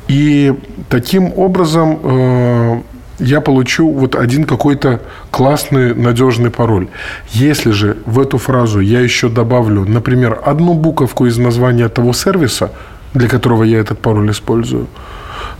И 0.07 0.53
таким 0.89 1.31
образом 1.37 1.99
э, 2.03 2.81
я 3.19 3.41
получу 3.41 3.89
вот 3.89 4.15
один 4.15 4.43
какой-то 4.43 5.01
классный, 5.31 5.93
надежный 5.95 6.49
пароль. 6.49 6.87
Если 7.29 7.71
же 7.71 7.97
в 8.05 8.19
эту 8.19 8.37
фразу 8.37 8.79
я 8.79 8.99
еще 8.99 9.29
добавлю, 9.29 9.85
например, 9.85 10.39
одну 10.43 10.73
буковку 10.73 11.25
из 11.25 11.37
названия 11.37 11.89
того 11.89 12.13
сервиса, 12.13 12.71
для 13.13 13.27
которого 13.27 13.63
я 13.63 13.79
этот 13.79 13.99
пароль 13.99 14.31
использую, 14.31 14.87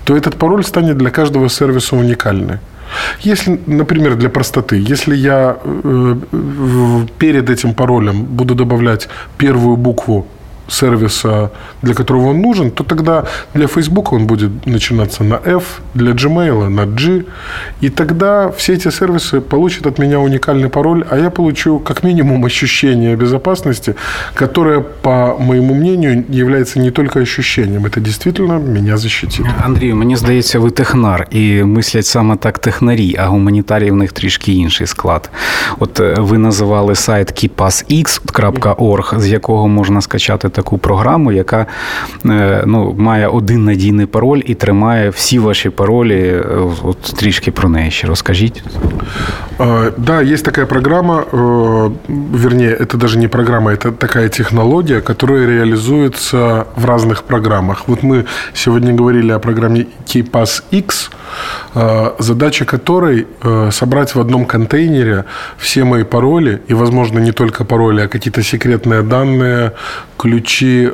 то 0.05 0.17
этот 0.17 0.35
пароль 0.35 0.63
станет 0.63 0.97
для 0.97 1.09
каждого 1.09 1.49
сервиса 1.49 1.95
уникальный. 1.95 2.59
Если, 3.20 3.60
например, 3.66 4.16
для 4.16 4.28
простоты, 4.28 4.76
если 4.76 5.16
я 5.16 5.56
э, 5.62 6.16
перед 7.18 7.50
этим 7.50 7.74
паролем 7.74 8.24
буду 8.24 8.54
добавлять 8.54 9.08
первую 9.36 9.76
букву 9.76 10.26
сервиса, 10.72 11.50
для 11.82 11.94
которого 11.94 12.30
он 12.30 12.40
нужен, 12.40 12.70
то 12.70 12.84
тогда 12.84 13.24
для 13.54 13.66
Facebook 13.66 14.12
он 14.12 14.26
будет 14.26 14.66
начинаться 14.66 15.24
на 15.24 15.40
F, 15.46 15.80
для 15.94 16.12
Gmail 16.12 16.68
на 16.68 16.86
G, 16.86 17.24
и 17.80 17.88
тогда 17.88 18.48
все 18.56 18.74
эти 18.74 18.90
сервисы 18.90 19.40
получат 19.40 19.86
от 19.86 19.98
меня 19.98 20.18
уникальный 20.18 20.68
пароль, 20.68 21.04
а 21.10 21.18
я 21.18 21.30
получу 21.30 21.78
как 21.78 22.04
минимум 22.04 22.44
ощущение 22.44 23.16
безопасности, 23.16 23.94
которое, 24.34 24.80
по 24.80 25.36
моему 25.40 25.74
мнению, 25.74 26.24
является 26.28 26.80
не 26.80 26.90
только 26.90 27.20
ощущением, 27.20 27.86
это 27.86 28.00
действительно 28.00 28.58
меня 28.58 28.96
защитит. 28.96 29.46
Андрію, 29.64 29.96
мені 29.96 30.16
здається, 30.16 30.58
ви 30.58 30.70
технар, 30.70 31.26
і 31.30 31.62
мислять 31.62 32.06
саме 32.06 32.36
так 32.36 32.58
технарі, 32.58 33.16
а 33.18 33.26
гуманітарії 33.26 33.90
в 33.90 33.96
них 33.96 34.12
трішки 34.12 34.52
інший 34.52 34.86
склад. 34.86 35.30
От 35.78 36.00
ви 36.18 36.38
називали 36.38 36.94
сайт 36.94 37.32
keypassx.org, 37.44 39.20
з 39.20 39.28
якого 39.28 39.68
можна 39.68 40.00
скачати 40.00 40.48
таку 40.58 40.61
програму, 40.80 41.32
яка 41.32 41.66
ну, 42.24 42.94
має 42.98 43.28
один 43.28 43.64
надійний 43.64 44.06
пароль 44.06 44.42
і 44.46 44.54
тримає 44.54 45.10
всі 45.10 45.38
ваші 45.38 45.70
паролі. 45.70 46.42
От 46.82 47.00
трішки 47.00 47.50
про 47.50 47.68
неї 47.68 47.90
ще 47.90 48.06
розкажіть. 48.06 48.62
Да, 49.96 50.22
есть 50.22 50.44
такая 50.44 50.66
программа, 50.66 51.24
вернее, 51.32 52.70
это 52.70 52.96
даже 52.96 53.18
не 53.18 53.28
программа, 53.28 53.72
это 53.72 53.90
такая 53.90 54.28
технология, 54.28 55.00
которая 55.00 55.46
реализуется 55.46 56.66
в 56.76 56.84
разных 56.84 57.22
программах. 57.22 57.88
Вот 57.88 58.02
мы 58.02 58.24
сегодня 58.54 58.92
говорили 58.94 59.32
о 59.32 59.38
программе 59.38 59.86
KeyPass 60.06 60.62
X, 60.70 61.10
задача 62.18 62.64
которой 62.64 63.26
собрать 63.70 64.14
в 64.14 64.20
одном 64.20 64.44
контейнере 64.44 65.24
все 65.58 65.84
мои 65.84 66.04
пароли, 66.04 66.60
и, 66.70 66.74
возможно, 66.74 67.18
не 67.18 67.32
только 67.32 67.64
пароли, 67.64 68.02
а 68.02 68.08
какие-то 68.08 68.42
секретные 68.42 69.02
данные, 69.02 69.72
ключи 70.16 70.41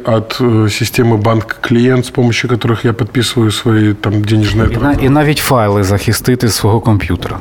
от 0.04 0.40
системы 0.70 1.16
банк-клиент, 1.16 2.06
с 2.06 2.10
помощью 2.10 2.50
которых 2.50 2.84
я 2.84 2.92
подписываю 2.92 3.50
свои 3.50 3.94
там 3.94 4.12
денежные... 4.24 4.68
І, 5.00 5.04
і 5.04 5.08
навіть 5.08 5.38
файли 5.38 5.84
захистити 5.84 6.48
свого 6.48 6.80
комп'ютера. 6.80 7.38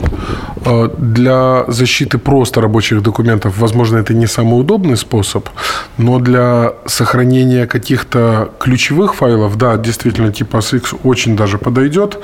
Для 0.97 1.65
защиты 1.67 2.17
просто 2.17 2.61
рабочих 2.61 3.01
документов, 3.01 3.57
возможно, 3.57 3.97
это 3.97 4.13
не 4.13 4.27
самый 4.27 4.59
удобный 4.59 4.95
способ, 4.95 5.49
но 5.97 6.19
для 6.19 6.71
сохранения 6.85 7.65
каких-то 7.65 8.47
ключевых 8.59 9.13
файлов, 9.13 9.55
да, 9.55 9.77
действительно, 9.77 10.31
типа 10.31 10.57
SX 10.57 10.95
очень 11.03 11.35
даже 11.35 11.57
подойдет. 11.57 12.17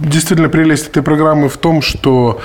Действительно, 0.00 0.48
прелесть 0.48 0.88
этой 0.88 1.02
программы 1.02 1.48
в 1.48 1.56
том, 1.56 1.82
что 1.82 2.40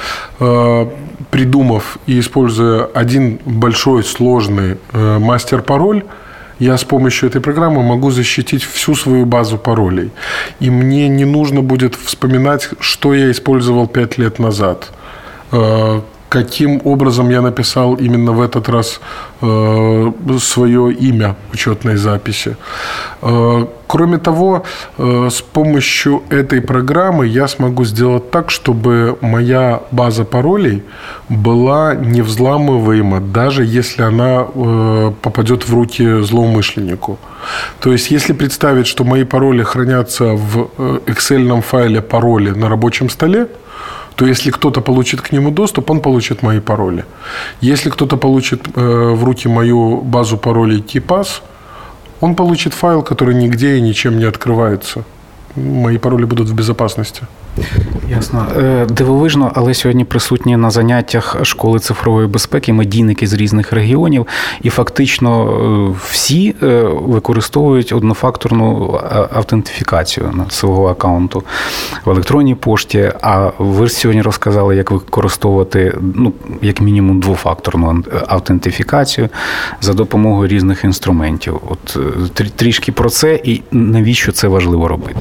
придумав 1.34 1.98
и 2.06 2.20
используя 2.20 2.84
один 2.94 3.40
большой 3.44 4.04
сложный 4.04 4.76
мастер-пароль, 4.92 6.04
я 6.60 6.76
с 6.76 6.84
помощью 6.84 7.28
этой 7.28 7.40
программы 7.40 7.82
могу 7.82 8.12
защитить 8.12 8.62
всю 8.62 8.94
свою 8.94 9.26
базу 9.26 9.58
паролей. 9.58 10.12
И 10.60 10.70
мне 10.70 11.08
не 11.08 11.24
нужно 11.24 11.60
будет 11.60 11.96
вспоминать, 11.96 12.68
что 12.78 13.14
я 13.14 13.32
использовал 13.32 13.88
пять 13.88 14.16
лет 14.16 14.38
назад, 14.38 14.92
каким 16.34 16.80
образом 16.84 17.30
я 17.30 17.40
написал 17.42 17.94
именно 17.94 18.32
в 18.32 18.40
этот 18.40 18.68
раз 18.68 19.00
свое 20.38 20.92
имя 20.92 21.34
в 21.50 21.54
учетной 21.54 21.96
записи. 21.96 22.56
Кроме 23.86 24.18
того, 24.18 24.64
с 24.98 25.42
помощью 25.52 26.22
этой 26.30 26.60
программы 26.60 27.26
я 27.26 27.48
смогу 27.48 27.84
сделать 27.84 28.30
так, 28.30 28.50
чтобы 28.50 29.16
моя 29.20 29.80
база 29.92 30.24
паролей 30.24 30.82
была 31.28 31.94
невзламываема, 31.94 33.20
даже 33.20 33.64
если 33.64 34.02
она 34.02 34.44
попадет 35.22 35.68
в 35.68 35.74
руки 35.74 36.22
злоумышленнику. 36.22 37.18
То 37.80 37.92
есть, 37.92 38.10
если 38.10 38.32
представить, 38.34 38.86
что 38.86 39.04
мои 39.04 39.24
пароли 39.24 39.62
хранятся 39.62 40.24
в 40.24 40.68
Excel 41.06 41.60
файле 41.60 42.00
пароли 42.00 42.50
на 42.50 42.68
рабочем 42.68 43.08
столе, 43.08 43.46
то 44.15 44.25
если 44.25 44.51
кто-то 44.51 44.81
получит 44.81 45.21
к 45.21 45.31
нему 45.31 45.51
доступ, 45.51 45.91
он 45.91 45.99
получит 45.99 46.43
мои 46.43 46.59
пароли. 46.59 47.03
Если 47.61 47.89
кто-то 47.89 48.17
получит 48.17 48.67
в 48.75 49.23
руки 49.23 49.49
мою 49.49 50.01
базу 50.01 50.37
паролей 50.37 50.83
KeyPass, 50.93 51.41
он 52.21 52.35
получит 52.35 52.73
файл, 52.73 53.01
который 53.01 53.35
нигде 53.35 53.77
и 53.77 53.81
ничем 53.81 54.19
не 54.19 54.25
открывается. 54.25 55.03
Мої 55.55 55.97
паролі 55.97 56.25
будуть 56.25 56.49
в 56.49 56.53
безпечності. 56.53 57.21
Ясно. 58.10 58.46
Дивовижно, 58.88 59.52
але 59.54 59.74
сьогодні 59.74 60.04
присутні 60.04 60.56
на 60.56 60.70
заняттях 60.70 61.36
школи 61.42 61.78
цифрової 61.78 62.26
безпеки 62.26 62.72
медійники 62.72 63.26
з 63.26 63.32
різних 63.32 63.72
регіонів, 63.72 64.26
і 64.62 64.70
фактично 64.70 65.96
всі 66.10 66.54
використовують 66.92 67.92
однофакторну 67.92 69.00
автентифікацію 69.32 70.30
на 70.34 70.50
свого 70.50 70.88
аккаунту 70.88 71.42
в 72.04 72.10
електронній 72.10 72.54
пошті. 72.54 73.12
А 73.20 73.50
ви 73.58 73.88
сьогодні 73.88 74.22
розказали, 74.22 74.76
як 74.76 74.90
використовувати 74.90 75.98
ну, 76.14 76.32
як 76.62 76.80
мінімум 76.80 77.20
двофакторну 77.20 78.04
автентифікацію 78.28 79.28
за 79.80 79.92
допомогою 79.92 80.48
різних 80.48 80.84
інструментів. 80.84 81.60
От 81.68 81.98
трішки 82.56 82.92
про 82.92 83.10
це 83.10 83.40
і 83.44 83.62
навіщо 83.72 84.32
це 84.32 84.48
важливо 84.48 84.88
робити. 84.88 85.20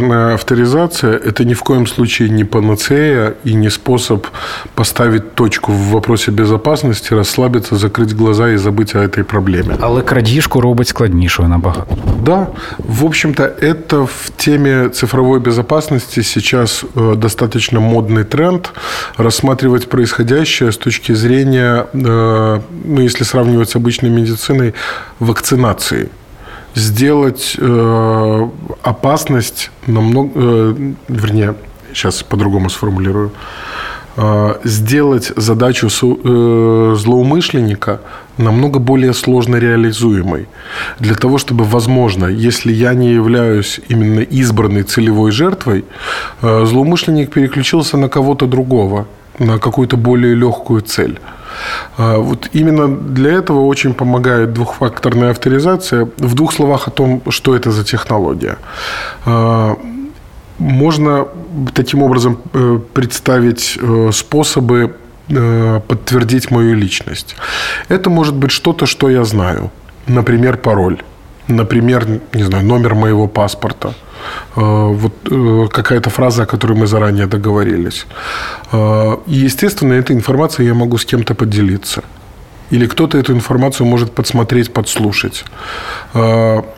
Двухфакторная 0.00 0.34
авторизация– 0.34 1.16
это 1.26 1.44
ни 1.44 1.52
в 1.54 1.62
коем 1.62 1.86
случае 1.86 2.30
не 2.30 2.44
панацея 2.44 3.34
и 3.44 3.54
не 3.54 3.70
способ 3.70 4.26
поставить 4.74 5.34
точку 5.34 5.72
в 5.72 5.90
вопросе 5.90 6.30
безопасности, 6.30 7.14
расслабиться, 7.14 7.76
закрыть 7.76 8.16
глаза 8.16 8.50
и 8.50 8.56
забыть 8.56 8.94
о 8.94 8.98
этой 8.98 9.24
проблеме. 9.24 9.76
Але 9.80 10.02
крадіжку 10.02 10.60
робить 10.60 10.88
складнішою 10.88 11.48
набагато. 11.48 11.96
Да, 12.24 12.46
в 12.78 13.04
общем-то, 13.04 13.42
это 13.42 14.06
в 14.06 14.30
теме 14.36 14.88
цифровой 14.88 15.40
безопасности 15.40 16.22
сейчас 16.22 16.84
достаточно 16.94 17.80
модный 17.80 18.24
тренд 18.24 18.72
рассматривать 19.18 19.88
происходящее 19.88 20.72
с 20.72 20.76
точки 20.76 21.14
зрения, 21.14 21.86
ну, 21.92 23.00
если 23.00 23.24
сравнивать 23.24 23.70
с 23.70 23.76
обычной 23.76 24.10
медициной, 24.10 24.74
вакцинации– 25.18 26.08
сделать 26.74 27.56
э, 27.58 28.48
опасность 28.82 29.70
намного, 29.86 30.30
э, 30.34 30.92
вернее, 31.08 31.54
сейчас 31.92 32.22
по-другому 32.22 32.70
сформулирую, 32.70 33.32
э, 34.16 34.54
сделать 34.64 35.32
задачу 35.36 35.88
злоумышленника 35.90 38.00
намного 38.38 38.78
более 38.78 39.12
сложно 39.12 39.56
реализуемой. 39.56 40.48
Для 40.98 41.14
того, 41.14 41.38
чтобы, 41.38 41.64
возможно, 41.64 42.26
если 42.26 42.72
я 42.72 42.94
не 42.94 43.12
являюсь 43.12 43.80
именно 43.88 44.20
избранной 44.20 44.82
целевой 44.82 45.30
жертвой, 45.30 45.84
злоумышленник 46.40 47.32
переключился 47.32 47.96
на 47.96 48.08
кого-то 48.08 48.46
другого, 48.46 49.06
на 49.40 49.58
какую-то 49.58 49.96
более 49.96 50.34
легкую 50.34 50.82
цель. 50.82 51.18
Вот 51.98 52.48
именно 52.52 52.88
для 52.88 53.32
этого 53.32 53.66
очень 53.66 53.92
помогает 53.92 54.52
двухфакторная 54.52 55.30
авторизация. 55.30 56.08
В 56.18 56.34
двух 56.34 56.52
словах 56.52 56.88
о 56.88 56.90
том, 56.90 57.22
что 57.28 57.56
это 57.56 57.70
за 57.70 57.84
технология. 57.84 58.56
можно 60.58 61.26
таким 61.74 62.02
образом 62.02 62.38
э, 62.52 62.78
представить 62.92 63.78
э, 63.80 64.10
способы 64.12 64.94
э, 65.28 65.80
подтвердить 65.88 66.50
мою 66.50 66.74
личность. 66.74 67.36
Это 67.88 68.10
может 68.10 68.34
быть 68.34 68.50
что-то, 68.50 68.86
что 68.86 69.08
я 69.08 69.24
знаю. 69.24 69.70
Например, 70.06 70.56
пароль. 70.56 71.02
Например, 71.48 72.06
не 72.32 72.42
знаю, 72.42 72.64
номер 72.64 72.94
моего 72.94 73.26
паспорта. 73.26 73.94
Вот 74.54 75.72
какая-то 75.72 76.10
фраза, 76.10 76.42
о 76.42 76.46
которой 76.46 76.74
мы 76.74 76.86
заранее 76.86 77.26
договорились. 77.26 78.06
И, 78.72 79.16
естественно, 79.26 79.94
этой 79.94 80.16
информацией 80.16 80.68
я 80.68 80.74
могу 80.74 80.96
с 80.98 81.04
кем-то 81.04 81.34
поделиться 81.34 82.02
или 82.70 82.86
кто-то 82.86 83.18
эту 83.18 83.32
информацию 83.32 83.86
может 83.86 84.12
подсмотреть, 84.12 84.72
подслушать. 84.72 85.44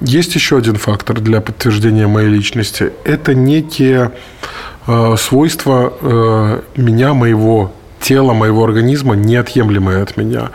Есть 0.01 0.35
еще 0.35 0.57
один 0.57 0.77
фактор 0.77 1.21
для 1.21 1.41
подтверждения 1.41 2.07
моей 2.07 2.29
личности. 2.29 2.93
Это 3.05 3.35
некие 3.35 4.11
свойства 5.19 6.63
меня, 6.77 7.13
моего 7.13 7.73
тела, 8.01 8.33
моего 8.33 8.65
организма, 8.65 9.15
неотъемлемые 9.15 10.03
от 10.03 10.17
меня. 10.17 10.51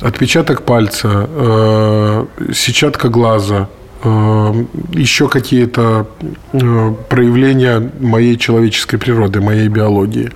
Отпечаток 0.00 0.62
пальца, 0.62 2.26
сетчатка 2.52 3.08
глаза, 3.08 3.68
еще 4.04 5.28
какие-то 5.28 6.06
э, 6.52 6.94
проявления 7.08 7.90
моей 8.00 8.36
человеческой 8.36 8.98
природы, 8.98 9.40
моей 9.40 9.68
биологии. 9.68 10.30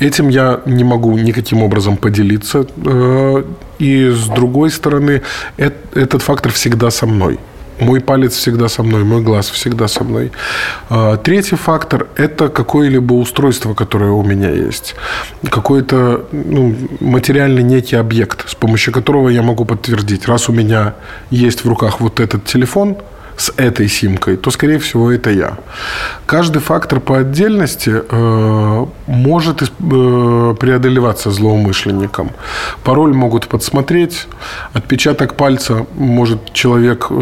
Этим 0.00 0.28
я 0.28 0.60
не 0.66 0.84
могу 0.84 1.18
никаким 1.18 1.62
образом 1.62 1.96
поделиться. 1.96 2.66
Э, 2.86 3.42
и 3.80 4.10
с 4.10 4.28
другой 4.28 4.70
стороны, 4.70 5.22
этот 5.56 6.22
фактор 6.22 6.52
всегда 6.52 6.90
со 6.90 7.06
мной. 7.06 7.38
Мой 7.80 8.00
палец 8.00 8.34
всегда 8.34 8.68
со 8.68 8.82
мной, 8.82 9.04
мой 9.04 9.22
глаз 9.22 9.50
всегда 9.50 9.88
со 9.88 10.04
мной. 10.04 10.32
А, 10.90 11.16
третий 11.16 11.56
фактор– 11.56 12.06
это 12.16 12.48
какое-либо 12.48 13.14
устройство, 13.14 13.74
которое 13.74 14.10
у 14.10 14.22
меня 14.22 14.50
есть. 14.50 14.94
Какой-то 15.50 16.26
ну, 16.32 16.74
материальный 17.00 17.62
некий 17.62 17.96
объект, 17.96 18.48
с 18.48 18.54
помощью 18.54 18.92
которого 18.92 19.28
я 19.28 19.42
могу 19.42 19.64
подтвердить, 19.64 20.26
раз 20.26 20.48
у 20.48 20.52
меня 20.52 20.94
есть 21.30 21.64
в 21.64 21.68
руках 21.68 22.00
вот 22.00 22.20
этот 22.20 22.44
телефон– 22.44 22.96
с 23.39 23.53
этой 23.57 23.87
симкой, 23.87 24.35
то, 24.35 24.51
скорее 24.51 24.77
всего, 24.79 25.11
это 25.11 25.31
я. 25.31 25.57
Каждый 26.25 26.59
фактор 26.59 26.99
по 26.99 27.17
отдельности 27.19 28.03
э, 28.09 28.85
может 29.07 29.61
э, 29.61 30.55
преодолеваться 30.59 31.31
злоумышленником. 31.31 32.31
Пароль 32.83 33.13
могут 33.13 33.47
подсмотреть, 33.47 34.27
отпечаток 34.73 35.33
пальца 35.33 35.85
может 35.97 36.53
человек 36.53 37.07
э, 37.09 37.13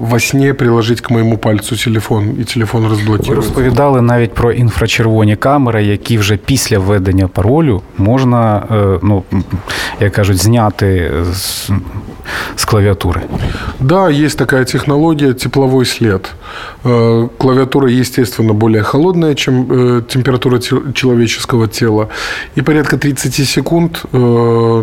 во 0.00 0.20
сне 0.20 0.52
приложить 0.52 1.00
к 1.00 1.10
моєму 1.10 1.38
пальцю 1.38 1.76
телефон, 1.76 2.36
і 2.40 2.44
телефон 2.44 2.86
розблокується. 2.88 3.30
Ви 3.30 3.36
розповідали 3.36 4.02
навіть 4.02 4.34
про 4.34 4.52
інфрачервоні 4.52 5.36
камери, 5.36 5.84
які 5.84 6.18
вже 6.18 6.36
після 6.36 6.78
введення 6.78 7.28
паролю 7.28 7.82
можна, 7.98 8.66
е, 8.70 8.98
ну 9.02 9.22
як 10.00 10.12
кажуть, 10.12 10.36
зняти 10.36 11.12
з, 11.32 11.70
з 12.55 12.65
клавіатури. 12.65 13.21
Да, 13.79 14.09
есть 14.09 14.37
такая 14.37 14.65
технология 14.65 15.33
тепловой 15.33 15.85
след. 15.85 16.31
Э, 16.83 17.27
клавиатура, 17.37 17.89
естественно, 17.89 18.53
более 18.53 18.83
холодная, 18.83 19.35
чем 19.35 19.67
э, 19.69 20.01
температура 20.07 20.59
человеческого 20.93 21.67
тела. 21.67 22.07
И 22.55 22.61
порядка 22.61 22.97
30 22.97 23.49
секунд 23.49 24.05
э, 24.11 24.17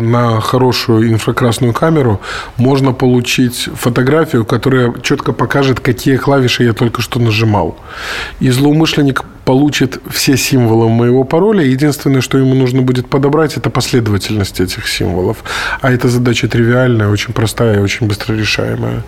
на 0.01 0.41
хорошую 0.41 1.11
инфракрасную 1.11 1.73
камеру 1.73 2.19
можно 2.57 2.93
получить 2.93 3.69
фотографию, 3.75 4.45
которая 4.45 4.93
четко 5.01 5.33
покажет, 5.33 5.79
какие 5.79 6.17
клавиши 6.17 6.63
я 6.63 6.73
только 6.73 7.01
что 7.01 7.19
нажимал. 7.19 7.75
И 8.41 8.51
злоумышленник 8.51 9.23
получит 9.48 10.00
все 10.10 10.36
символы 10.36 10.88
моего 10.88 11.24
пароля. 11.24 11.62
Единственное, 11.62 12.20
что 12.20 12.38
ему 12.38 12.54
нужно 12.54 12.82
будет 12.82 13.06
подобрать, 13.06 13.56
это 13.56 13.70
последовательность 13.70 14.60
этих 14.60 14.88
символов. 14.88 15.36
А 15.80 15.92
эта 15.92 16.08
задача 16.08 16.48
тривиальная, 16.48 17.08
очень 17.08 17.34
простая 17.34 17.78
и 17.78 17.82
очень 17.82 18.06
быстро 18.06 18.36
решаемая. 18.36 19.02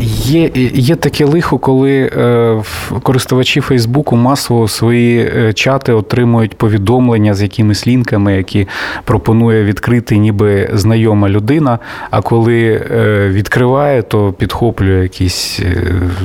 Є 0.00 0.50
є 0.74 0.96
таке 0.96 1.24
лихо, 1.24 1.58
коли 1.58 1.92
е, 1.92 2.62
користувачі 3.02 3.60
Фейсбуку 3.60 4.16
масово 4.16 4.68
свої 4.68 5.18
е, 5.18 5.52
чати 5.52 5.92
отримують 5.92 6.58
повідомлення 6.58 7.34
з 7.34 7.42
якимись 7.42 7.86
лінками, 7.86 8.36
які 8.36 8.68
пропонує 9.04 9.64
відкрити 9.64 10.16
ніби 10.16 10.70
знайома 10.72 11.28
людина. 11.28 11.78
А 12.10 12.22
коли 12.22 12.86
е, 12.90 13.28
відкриває, 13.28 14.02
то 14.02 14.32
підхоплює 14.32 15.02
якийсь 15.02 15.60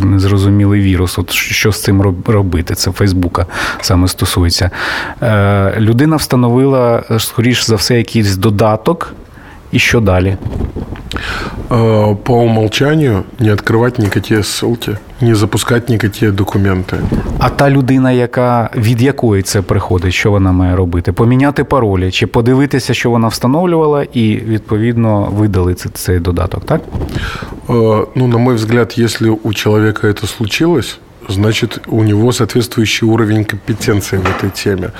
незрозумілий 0.03 0.81
вірус. 0.81 1.19
От 1.19 1.31
що 1.31 1.71
з 1.71 1.83
цим 1.83 2.01
робити? 2.25 2.75
Це 2.75 2.91
Фейсбука 3.18 3.46
саме 3.80 4.08
стосується. 4.08 4.70
Людина 5.78 6.16
встановила, 6.16 7.02
скоріш 7.18 7.66
за 7.66 7.76
все, 7.76 7.96
якийсь 7.96 8.36
додаток. 8.36 9.12
І 9.72 9.78
що 9.78 10.00
далі? 10.00 10.36
По 12.22 12.34
умолчанию 12.34 13.22
не 13.38 13.52
відкривати 13.52 14.02
ніякі 14.02 14.34
ссылки, 14.34 14.96
не 15.20 15.34
запускати 15.34 15.84
ніякі 15.88 16.26
документи. 16.26 16.96
А 17.38 17.48
та 17.48 17.70
людина, 17.70 18.12
яка 18.12 18.70
від 18.76 19.02
якої 19.02 19.42
це 19.42 19.62
приходить, 19.62 20.14
що 20.14 20.30
вона 20.30 20.52
має 20.52 20.76
робити? 20.76 21.12
Поміняти 21.12 21.64
паролі, 21.64 22.10
чи 22.10 22.26
подивитися, 22.26 22.94
що 22.94 23.10
вона 23.10 23.28
встановлювала, 23.28 24.02
і 24.12 24.36
відповідно 24.36 25.28
видалити 25.32 25.88
цей 25.94 26.20
додаток, 26.20 26.64
так? 26.64 26.80
Ну, 28.14 28.26
на 28.26 28.38
мой 28.38 28.54
взгляд, 28.54 28.94
якщо 28.96 29.36
у 29.42 29.54
чоловіка 29.54 30.12
це 30.12 30.26
случилось, 30.26 30.98
значит, 31.28 31.82
у 31.86 32.02
него 32.02 32.32
соответствующий 32.32 33.06
уровень 33.06 33.44
компетенции 33.44 34.16
в 34.16 34.28
этой 34.28 34.50
теме. 34.50 34.92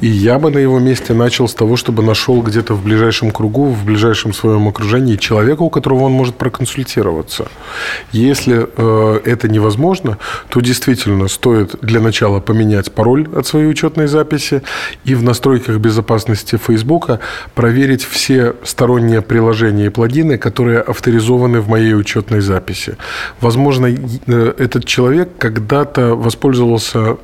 И 0.00 0.06
я 0.06 0.38
бы 0.38 0.50
на 0.50 0.58
его 0.58 0.78
месте 0.78 1.12
начал 1.12 1.48
с 1.48 1.54
того, 1.54 1.76
чтобы 1.76 2.02
нашел 2.02 2.40
где-то 2.42 2.74
в 2.74 2.84
ближайшем 2.84 3.30
кругу, 3.30 3.66
в 3.66 3.84
ближайшем 3.84 4.32
своем 4.32 4.68
окружении 4.68 5.16
человека, 5.16 5.62
у 5.62 5.70
которого 5.70 6.04
он 6.04 6.12
может 6.12 6.36
проконсультироваться. 6.36 7.48
Если 8.12 8.66
э, 8.76 9.20
это 9.24 9.48
невозможно, 9.48 10.18
то 10.48 10.60
действительно 10.60 11.28
стоит 11.28 11.74
для 11.82 12.00
начала 12.00 12.40
поменять 12.40 12.92
пароль 12.92 13.28
от 13.34 13.46
своей 13.46 13.66
учетной 13.66 14.06
записи 14.06 14.62
и 15.04 15.14
в 15.14 15.22
настройках 15.22 15.78
безопасности 15.78 16.56
Фейсбука 16.56 17.18
проверить 17.54 18.04
все 18.04 18.54
сторонние 18.64 19.20
приложения 19.20 19.86
и 19.86 19.88
плагины, 19.88 20.38
которые 20.38 20.80
авторизованы 20.80 21.60
в 21.60 21.68
моей 21.68 21.94
учетной 21.94 22.40
записи. 22.40 22.96
Возможно, 23.40 23.86
э, 23.86 24.54
этот 24.58 24.84
человек, 24.84 25.30
когда 25.38 25.71
когда-то 25.72 26.14
воспользовался 26.14 27.16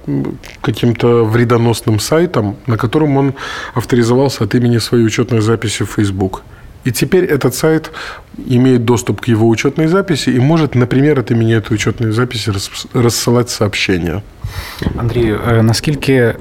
каким-то 0.62 1.24
вредоносным 1.24 2.00
сайтом, 2.00 2.56
на 2.66 2.78
котором 2.78 3.18
он 3.18 3.34
авторизовался 3.74 4.44
от 4.44 4.54
имени 4.54 4.78
своей 4.78 5.04
учетной 5.04 5.42
записи 5.42 5.84
в 5.84 5.90
Facebook. 5.90 6.42
И 6.84 6.90
теперь 6.90 7.26
этот 7.26 7.54
сайт 7.54 7.90
имеет 8.38 8.86
доступ 8.86 9.20
к 9.20 9.28
его 9.28 9.48
учетной 9.48 9.88
записи 9.88 10.30
и 10.30 10.40
может, 10.40 10.74
например, 10.74 11.18
от 11.18 11.30
имени 11.30 11.56
этой 11.56 11.74
учетной 11.74 12.12
записи 12.12 12.50
рассылать 12.94 13.50
сообщения. 13.50 14.22
Андрію, 14.96 15.38
наскільки 15.62 16.34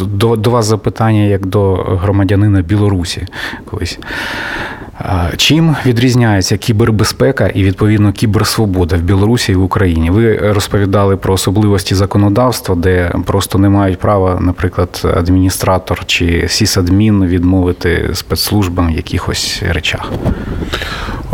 до, 0.00 0.36
до 0.36 0.50
вас 0.50 0.66
запитання 0.66 1.22
як 1.22 1.46
до 1.46 1.74
громадянина 1.74 2.62
Білорусі 2.62 3.26
колись? 3.64 3.98
Чим 5.36 5.76
відрізняється 5.86 6.56
кібербезпека 6.56 7.46
і 7.46 7.64
відповідно 7.64 8.12
кіберсвобода 8.12 8.96
в 8.96 9.00
Білорусі 9.00 9.52
і 9.52 9.54
в 9.54 9.62
Україні? 9.62 10.10
Ви 10.10 10.36
розповідали 10.36 11.16
про 11.16 11.34
особливості 11.34 11.94
законодавства, 11.94 12.74
де 12.74 13.12
просто 13.24 13.58
не 13.58 13.68
мають 13.68 13.98
права, 13.98 14.38
наприклад, 14.40 15.02
адміністратор 15.16 16.06
чи 16.06 16.44
сісадмін 16.48 17.26
відмовити 17.26 18.10
спецслужбам 18.12 18.92
в 18.92 18.96
якихось 18.96 19.62
речах. 19.68 20.12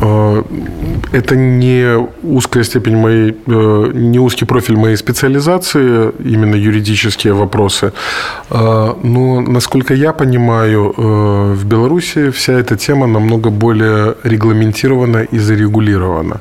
Это 0.01 1.37
не 1.37 2.09
узкая 2.23 2.65
степень 2.65 2.97
моей, 2.97 3.37
не 3.47 4.19
узкий 4.19 4.47
профиль 4.47 4.77
моей 4.77 4.97
специализации, 4.97 6.11
именно 6.25 6.55
юридические 6.55 7.35
вопросы. 7.35 7.93
Но, 8.51 9.41
насколько 9.41 9.95
я 9.95 10.13
понимаю, 10.13 10.95
в 10.97 11.65
Беларуси 11.67 12.31
вся 12.31 12.55
эта 12.55 12.77
тема 12.77 13.07
намного 13.07 13.51
более 13.51 14.15
регламентирована 14.25 15.19
и 15.19 15.39
зарегулирована. 15.39 16.41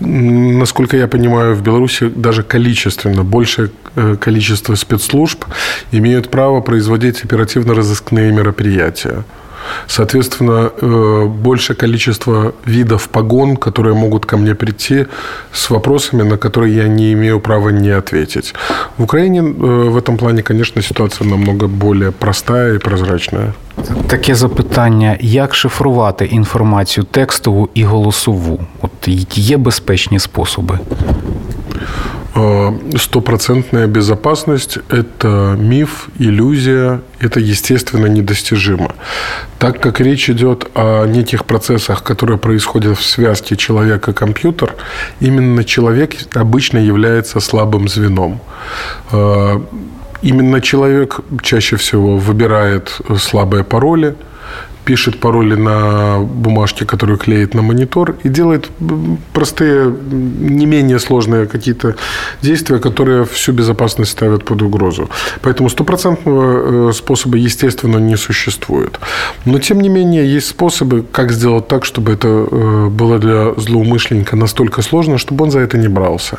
Насколько 0.00 0.96
я 0.96 1.08
понимаю, 1.08 1.54
в 1.54 1.62
Беларуси 1.62 2.08
даже 2.08 2.42
количественно 2.42 3.22
большее 3.22 3.68
количество 4.18 4.76
спецслужб 4.76 5.44
имеют 5.92 6.30
право 6.30 6.62
производить 6.62 7.24
оперативно-розыскные 7.24 8.32
мероприятия. 8.32 9.24
Соответственно, 9.87 10.71
э, 10.81 11.25
большее 11.25 11.75
количество 11.75 12.53
видов 12.65 13.07
погон, 13.07 13.57
которые 13.57 13.95
могут 13.95 14.25
ко 14.25 14.37
мне 14.37 14.55
прийти 14.55 15.05
с 15.51 15.69
вопросами, 15.69 16.23
на 16.23 16.37
которые 16.37 16.75
я 16.75 16.87
не 16.87 17.13
имею 17.13 17.39
права 17.39 17.69
не 17.69 17.97
ответить. 17.97 18.53
В 18.97 19.03
Украине 19.03 19.39
э, 19.39 19.89
в 19.89 19.97
этом 19.97 20.17
плане, 20.17 20.43
конечно, 20.43 20.81
ситуация 20.81 21.27
намного 21.27 21.67
более 21.67 22.11
простая 22.11 22.75
и 22.75 22.79
прозрачная. 22.79 23.53
Таке 24.07 24.35
запитання: 24.35 25.17
як 25.21 25.55
шифрувати 25.55 26.25
інформацію 26.25 27.03
текстову 27.03 27.69
і 27.73 27.83
голосову? 27.83 28.59
От 28.81 29.07
є 29.37 29.57
безпечні 29.57 30.19
способи? 30.19 30.79
Э, 32.34 32.70
стопроцентная 32.96 33.86
безопасность– 33.88 34.78
это 34.88 35.56
миф, 35.58 36.08
иллюзия, 36.18 37.00
это, 37.18 37.40
естественно, 37.40 38.06
недостижимо. 38.06 38.94
Так 39.58 39.80
как 39.80 40.00
речь 40.00 40.30
идет 40.30 40.70
о 40.74 41.06
неких 41.06 41.44
процессах, 41.44 42.04
которые 42.04 42.38
происходят 42.38 42.98
в 42.98 43.04
связке 43.04 43.56
человека-компьютер, 43.56 44.76
именно 45.20 45.64
человек 45.64 46.14
обычно 46.34 46.78
является 46.78 47.40
слабым 47.40 47.88
звеном. 47.88 48.40
Э, 49.10 49.60
именно 50.22 50.60
человек 50.60 51.20
чаще 51.42 51.76
всего 51.76 52.16
выбирает 52.16 53.00
слабые 53.18 53.64
пароли– 53.64 54.14
пишет 54.84 55.20
пароли 55.20 55.54
на 55.54 56.18
бумажке, 56.20 56.84
которую 56.84 57.18
клеит 57.18 57.54
на 57.54 57.62
монитор, 57.62 58.16
и 58.24 58.28
делает 58.28 58.70
простые, 59.32 59.94
не 60.10 60.66
менее 60.66 60.98
сложные 60.98 61.46
какие-то 61.46 61.94
действия, 62.42 62.78
которые 62.78 63.24
всю 63.24 63.52
безопасность 63.52 64.12
ставят 64.12 64.44
под 64.44 64.62
угрозу. 64.62 65.08
Поэтому 65.42 65.68
стопроцентного 65.68 66.90
э, 66.90 66.92
способа, 66.92 67.36
естественно, 67.36 67.98
не 67.98 68.16
существует. 68.16 68.98
Но, 69.44 69.58
тем 69.58 69.80
не 69.80 69.88
менее, 69.88 70.34
есть 70.34 70.48
способы, 70.48 71.04
как 71.12 71.32
сделать 71.32 71.68
так, 71.68 71.84
чтобы 71.84 72.12
это 72.12 72.28
э, 72.28 72.88
было 72.88 73.18
для 73.18 73.52
злоумышленника 73.56 74.36
настолько 74.36 74.82
сложно, 74.82 75.18
чтобы 75.18 75.44
он 75.44 75.50
за 75.50 75.60
это 75.60 75.78
не 75.78 75.88
брался. 75.88 76.38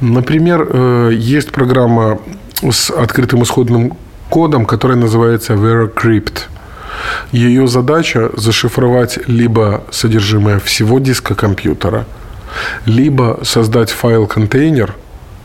Например, 0.00 0.68
э, 0.70 1.10
есть 1.14 1.52
программа 1.52 2.18
с 2.70 2.90
открытым 2.90 3.42
исходным 3.42 3.92
кодом, 4.30 4.66
которая 4.66 4.98
называется 4.98 5.54
VeraCrypt– 5.54 6.38
ее 7.32 7.66
задача 7.66 8.30
зашифровать 8.34 9.18
либо 9.26 9.84
содержимое 9.90 10.58
всего 10.58 10.98
диска 10.98 11.34
компьютера, 11.34 12.06
либо 12.86 13.40
создать 13.42 13.90
файл-контейнер, 13.90 14.94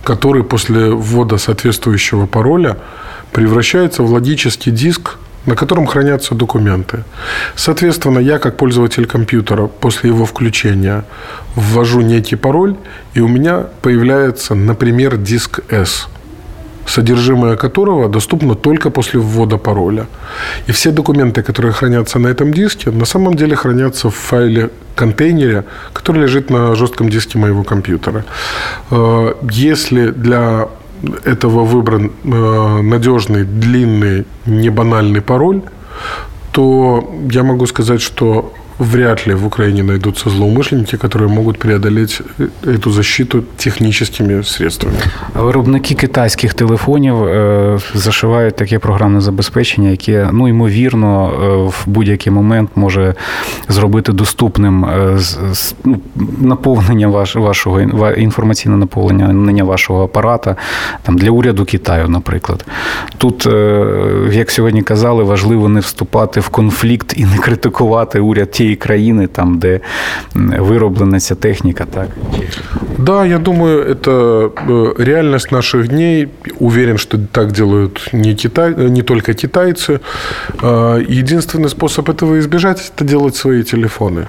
который 0.03 0.43
после 0.43 0.89
ввода 0.89 1.37
соответствующего 1.37 2.25
пароля 2.25 2.77
превращается 3.31 4.03
в 4.03 4.11
логический 4.11 4.71
диск, 4.71 5.17
на 5.45 5.55
котором 5.55 5.87
хранятся 5.87 6.35
документы. 6.35 7.03
Соответственно, 7.55 8.19
я 8.19 8.39
как 8.39 8.55
пользователь 8.55 9.05
компьютера 9.05 9.67
после 9.67 10.09
его 10.09 10.25
включения 10.25 11.03
ввожу 11.55 12.01
некий 12.01 12.37
пароль, 12.37 12.75
и 13.13 13.19
у 13.19 13.27
меня 13.27 13.65
появляется, 13.81 14.55
например, 14.55 15.17
диск 15.17 15.59
S– 15.69 16.07
содержимое 16.85 17.55
которого 17.55 18.09
доступно 18.09 18.55
только 18.55 18.89
после 18.89 19.19
ввода 19.19 19.57
пароля. 19.57 20.05
И 20.67 20.71
все 20.71 20.91
документы, 20.91 21.41
которые 21.41 21.71
хранятся 21.71 22.19
на 22.19 22.27
этом 22.27 22.53
диске, 22.53 22.91
на 22.91 23.05
самом 23.05 23.33
деле 23.35 23.55
хранятся 23.55 24.09
в 24.09 24.15
файле 24.15 24.69
контейнере, 24.95 25.63
который 25.93 26.21
лежит 26.21 26.49
на 26.49 26.75
жестком 26.75 27.09
диске 27.09 27.37
моего 27.37 27.63
компьютера. 27.63 28.25
Э, 28.91 29.33
если 29.51 30.11
для 30.11 30.67
этого 31.25 31.65
выбран 31.65 32.11
э, 32.23 32.81
надежный, 32.81 33.43
длинный, 33.43 34.25
небанальный 34.45 35.21
пароль, 35.21 35.61
то 36.51 37.11
я 37.31 37.43
могу 37.43 37.65
сказать, 37.65 38.01
что 38.01 38.53
вряд 38.78 39.26
ли 39.26 39.34
в 39.34 39.46
Украине 39.46 39.82
найдутся 39.82 40.30
злоумышленники, 40.30 40.96
которые 40.96 41.28
могут 41.28 41.58
преодолеть 41.58 42.22
эту 42.64 42.90
защиту 42.90 43.44
техническими 43.56 44.42
средствами. 44.42 44.96
Виробники 45.34 45.94
китайських 45.94 46.54
телефонів 46.54 47.24
е, 47.24 47.78
зашивають 47.94 48.56
таке 48.56 48.78
програмне 48.78 49.20
забезпечення, 49.20 49.90
яке 49.90 50.28
ну 50.32 50.48
ймовірно 50.48 51.30
е, 51.30 51.46
в 51.68 51.82
будь-який 51.86 52.32
момент 52.32 52.70
може 52.74 53.14
зробити 53.68 54.12
доступним 54.12 54.84
е, 54.84 55.18
ну, 55.84 56.00
наповнення 56.38 57.08
ваш, 57.08 57.36
вашого 57.36 57.80
інформаційне 58.16 58.76
наповнення 58.76 59.64
вашого 59.64 60.04
апарата 60.04 60.56
там 61.02 61.18
для 61.18 61.30
уряду 61.30 61.64
Китаю, 61.64 62.08
наприклад. 62.08 62.64
Тут, 63.18 63.48
як 64.32 64.50
сьогодні 64.50 64.82
казали, 64.82 65.24
важливо 65.24 65.68
не 65.68 65.80
вступати 65.80 66.40
в 66.40 66.48
конфлікт 66.48 67.14
і 67.16 67.24
не 67.24 67.38
критикувати 67.38 68.20
уряд 68.20 68.50
тієї 68.62 68.76
країни, 68.76 69.26
там, 69.26 69.58
де 69.58 69.80
вироблена 70.34 71.20
ця 71.20 71.34
техніка, 71.34 71.86
так? 71.94 72.08
Да, 72.98 73.26
я 73.26 73.38
думаю, 73.38 73.84
это 73.84 74.52
э, 74.68 75.04
реальность 75.04 75.52
наших 75.52 75.88
дней. 75.88 76.28
Уверен, 76.58 76.98
что 76.98 77.18
так 77.32 77.52
делают 77.52 78.08
не, 78.12 78.34
Китай, 78.34 78.74
не 78.74 79.02
только 79.02 79.34
китайцы. 79.34 80.00
Единственный 80.62 81.68
способ 81.68 82.08
этого 82.08 82.38
избежать – 82.38 82.96
это 82.96 83.04
делать 83.04 83.36
свои 83.36 83.62
телефоны. 83.62 84.26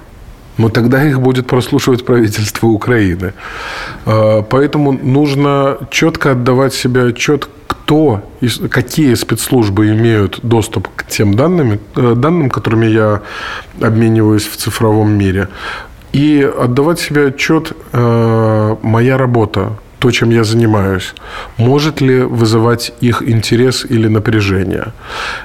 Но 0.58 0.70
тогда 0.70 1.04
их 1.04 1.20
будет 1.20 1.48
прослушивать 1.48 2.06
правительство 2.06 2.68
Украины. 2.68 3.34
Поэтому 4.06 4.92
нужно 4.92 5.78
четко 5.90 6.32
отдавать 6.32 6.74
себе 6.74 7.06
отчет, 7.06 7.50
кто, 7.85 8.23
какие 8.71 9.15
спецслужбы 9.15 9.89
имеют 9.89 10.41
доступ 10.43 10.89
к 10.97 11.07
тем 11.07 11.35
данным, 11.35 11.79
э, 11.97 12.15
данным, 12.17 12.51
которыми 12.51 12.87
я 12.87 13.21
обмениваюсь 13.81 14.47
в 14.47 14.57
цифровом 14.57 15.11
мире, 15.11 15.49
и 16.15 16.43
отдавать 16.63 17.01
себе 17.01 17.27
отчет, 17.27 17.73
э, 17.93 18.77
моя 18.83 19.19
работа, 19.19 19.73
то, 19.99 20.11
чем 20.11 20.31
я 20.31 20.45
занимаюсь, 20.45 21.15
может 21.59 22.01
ли 22.01 22.23
вызывать 22.23 22.93
их 23.03 23.23
интерес 23.23 23.87
или 23.91 24.09
напряжение. 24.09 24.93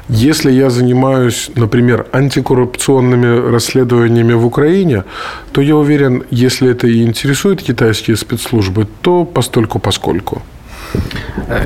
Если 0.10 0.52
я 0.52 0.70
занимаюсь, 0.70 1.52
например, 1.56 2.06
антикоррупционными 2.14 3.52
расследованиями 3.52 4.34
в 4.34 4.46
Украине, 4.46 5.04
то 5.52 5.62
я 5.62 5.76
уверен, 5.76 6.24
если 6.32 6.72
это 6.72 6.88
и 6.88 7.04
интересует 7.04 7.62
китайские 7.62 8.16
спецслужбы, 8.18 8.88
то 9.02 9.26
постольку 9.26 9.80
поскольку. 9.80 10.42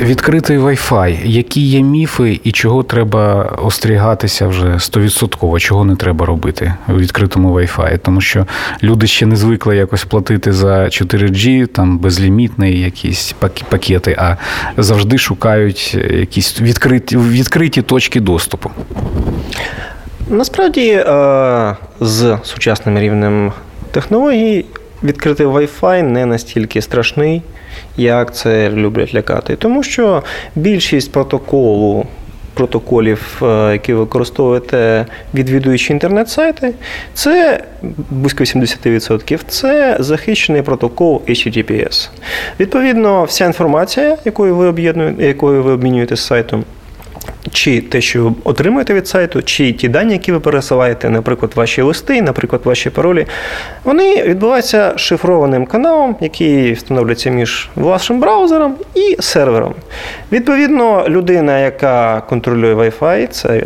Відкритий 0.01 0.57
Wi-Fi. 0.57 1.25
Які 1.25 1.61
є 1.61 1.81
міфи 1.81 2.39
і 2.43 2.51
чого 2.51 2.83
треба 2.83 3.43
остерігатися 3.43 4.47
вже 4.47 4.79
стовідсотково, 4.79 5.59
чого 5.59 5.85
не 5.85 5.95
треба 5.95 6.25
робити 6.25 6.73
у 6.89 6.93
відкритому 6.93 7.59
Wi-Fi? 7.59 7.99
Тому 7.99 8.21
що 8.21 8.45
люди 8.83 9.07
ще 9.07 9.25
не 9.25 9.35
звикли 9.35 9.75
якось 9.75 10.05
платити 10.05 10.53
за 10.53 10.83
4G, 10.83 11.67
там 11.67 11.97
безлімітні 11.97 12.79
якісь 12.79 13.35
пакети, 13.69 14.15
а 14.19 14.35
завжди 14.77 15.17
шукають 15.17 15.97
якісь 16.11 16.61
відкриті, 16.61 17.17
відкриті 17.17 17.81
точки 17.81 18.19
доступу. 18.19 18.71
Насправді 20.29 20.89
е, 20.89 21.75
з 21.99 22.37
сучасним 22.43 22.99
рівнем 22.99 23.51
технологій 23.91 24.65
відкритий 25.03 25.45
Wi-Fi 25.45 26.01
не 26.01 26.25
настільки 26.25 26.81
страшний 26.81 27.41
як 27.97 28.35
це 28.35 28.69
люблять 28.69 29.15
лякати. 29.15 29.55
Тому 29.55 29.83
що 29.83 30.23
більшість 30.55 31.11
протоколу. 31.11 32.05
Протоколів, 32.55 33.41
е, 33.41 33.71
які 33.73 33.93
використовуєте, 33.93 35.05
відвідуючи 35.33 35.93
інтернет-сайти, 35.93 36.73
це 37.13 37.63
близько 38.09 38.43
70%. 38.43 39.43
Це 39.47 39.97
захищений 39.99 40.61
протокол 40.61 41.21
HTTPS. 41.27 42.09
Відповідно, 42.59 43.23
вся 43.23 43.45
інформація, 43.45 44.17
якою 44.25 44.55
ви 44.55 44.65
об'єднуєте, 44.65 45.25
якою 45.25 45.63
ви 45.63 45.71
обмінюєте 45.71 46.15
з 46.15 46.25
сайтом, 46.25 46.63
чи 47.63 47.81
те, 47.81 48.01
що 48.01 48.23
ви 48.23 48.33
отримуєте 48.43 48.93
від 48.93 49.07
сайту, 49.07 49.41
чи 49.41 49.73
ті 49.73 49.89
дані, 49.89 50.13
які 50.13 50.31
ви 50.31 50.39
пересилаєте, 50.39 51.09
наприклад, 51.09 51.51
ваші 51.55 51.81
листи, 51.81 52.21
наприклад, 52.21 52.61
ваші 52.65 52.89
паролі, 52.89 53.25
вони 53.83 54.23
відбуваються 54.23 54.93
шифрованим 54.97 55.65
каналом, 55.65 56.15
який 56.21 56.73
встановлюється 56.73 57.29
між 57.29 57.69
вашим 57.75 58.19
браузером 58.19 58.75
і 58.95 59.17
сервером. 59.19 59.73
Відповідно, 60.31 61.05
людина, 61.07 61.59
яка 61.59 62.21
контролює 62.29 62.75
Wi-Fi, 62.75 63.27
це. 63.27 63.63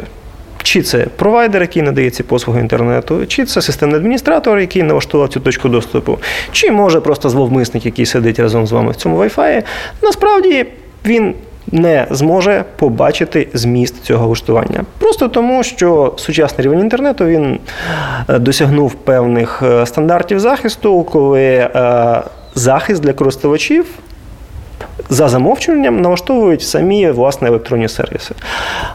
Чи 0.63 0.81
це 0.81 1.05
провайдер, 1.15 1.61
який 1.61 1.81
надає 1.81 2.09
ці 2.09 2.23
послуги 2.23 2.59
інтернету, 2.59 3.25
чи 3.25 3.45
це 3.45 3.61
системний 3.61 3.97
адміністратор, 3.97 4.59
який 4.59 4.83
налаштував 4.83 5.29
цю 5.29 5.39
точку 5.39 5.69
доступу, 5.69 6.19
чи 6.51 6.71
може 6.71 7.01
просто 7.01 7.29
зловмисник, 7.29 7.85
який 7.85 8.05
сидить 8.05 8.39
разом 8.39 8.67
з 8.67 8.71
вами 8.71 8.91
в 8.91 8.95
цьому 8.95 9.17
Wi-Fi, 9.17 9.63
насправді 10.01 10.65
він 11.05 11.33
не 11.71 12.07
зможе 12.11 12.63
побачити 12.75 13.47
зміст 13.53 14.03
цього 14.03 14.27
влаштування. 14.27 14.83
Просто 14.99 15.27
тому, 15.27 15.63
що 15.63 16.13
сучасний 16.17 16.65
рівень 16.65 16.79
інтернету 16.79 17.25
він 17.25 17.59
е, 18.29 18.39
досягнув 18.39 18.93
певних 18.93 19.63
е, 19.63 19.85
стандартів 19.85 20.39
захисту, 20.39 21.03
коли 21.03 21.43
е, 21.43 22.21
захист 22.55 23.01
для 23.03 23.13
користувачів 23.13 23.85
за 25.09 25.29
замовчуванням 25.29 26.01
налаштовують 26.01 26.61
самі 26.61 27.11
власне 27.11 27.47
електронні 27.47 27.87
сервіси. 27.87 28.35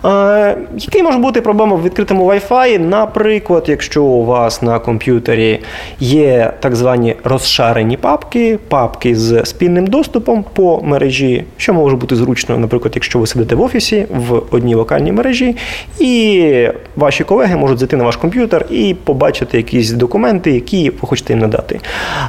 Е, 0.05 0.57
Який 0.77 1.03
може 1.03 1.19
бути 1.19 1.41
проблема 1.41 1.77
в 1.77 1.83
відкритому 1.83 2.31
Wi-Fi? 2.31 2.79
Наприклад, 2.79 3.65
якщо 3.67 4.05
у 4.05 4.25
вас 4.25 4.63
на 4.63 4.79
комп'ютері 4.79 5.61
є 6.01 6.53
так 6.61 6.77
звані 6.77 7.17
розшарені 7.25 7.97
папки, 7.97 8.59
папки 8.69 9.17
з 9.17 9.45
спільним 9.45 9.87
доступом 9.87 10.45
по 10.55 10.81
мережі, 10.85 11.45
що 11.57 11.75
може 11.75 11.97
бути 11.97 12.17
зручно, 12.17 12.59
наприклад, 12.59 12.93
якщо 12.95 13.19
ви 13.19 13.27
сидите 13.27 13.55
в 13.55 13.61
офісі 13.61 14.07
в 14.11 14.43
одній 14.51 14.75
локальній 14.75 15.13
мережі, 15.13 15.57
і 16.01 16.69
ваші 16.97 17.25
колеги 17.25 17.57
можуть 17.57 17.79
зайти 17.79 17.97
на 17.97 18.05
ваш 18.05 18.17
комп'ютер 18.17 18.67
і 18.71 18.95
побачити 19.05 19.57
якісь 19.57 19.91
документи, 19.91 20.51
які 20.51 20.91
ви 20.91 21.09
хочете 21.09 21.33
їм 21.33 21.41
надати. 21.41 21.81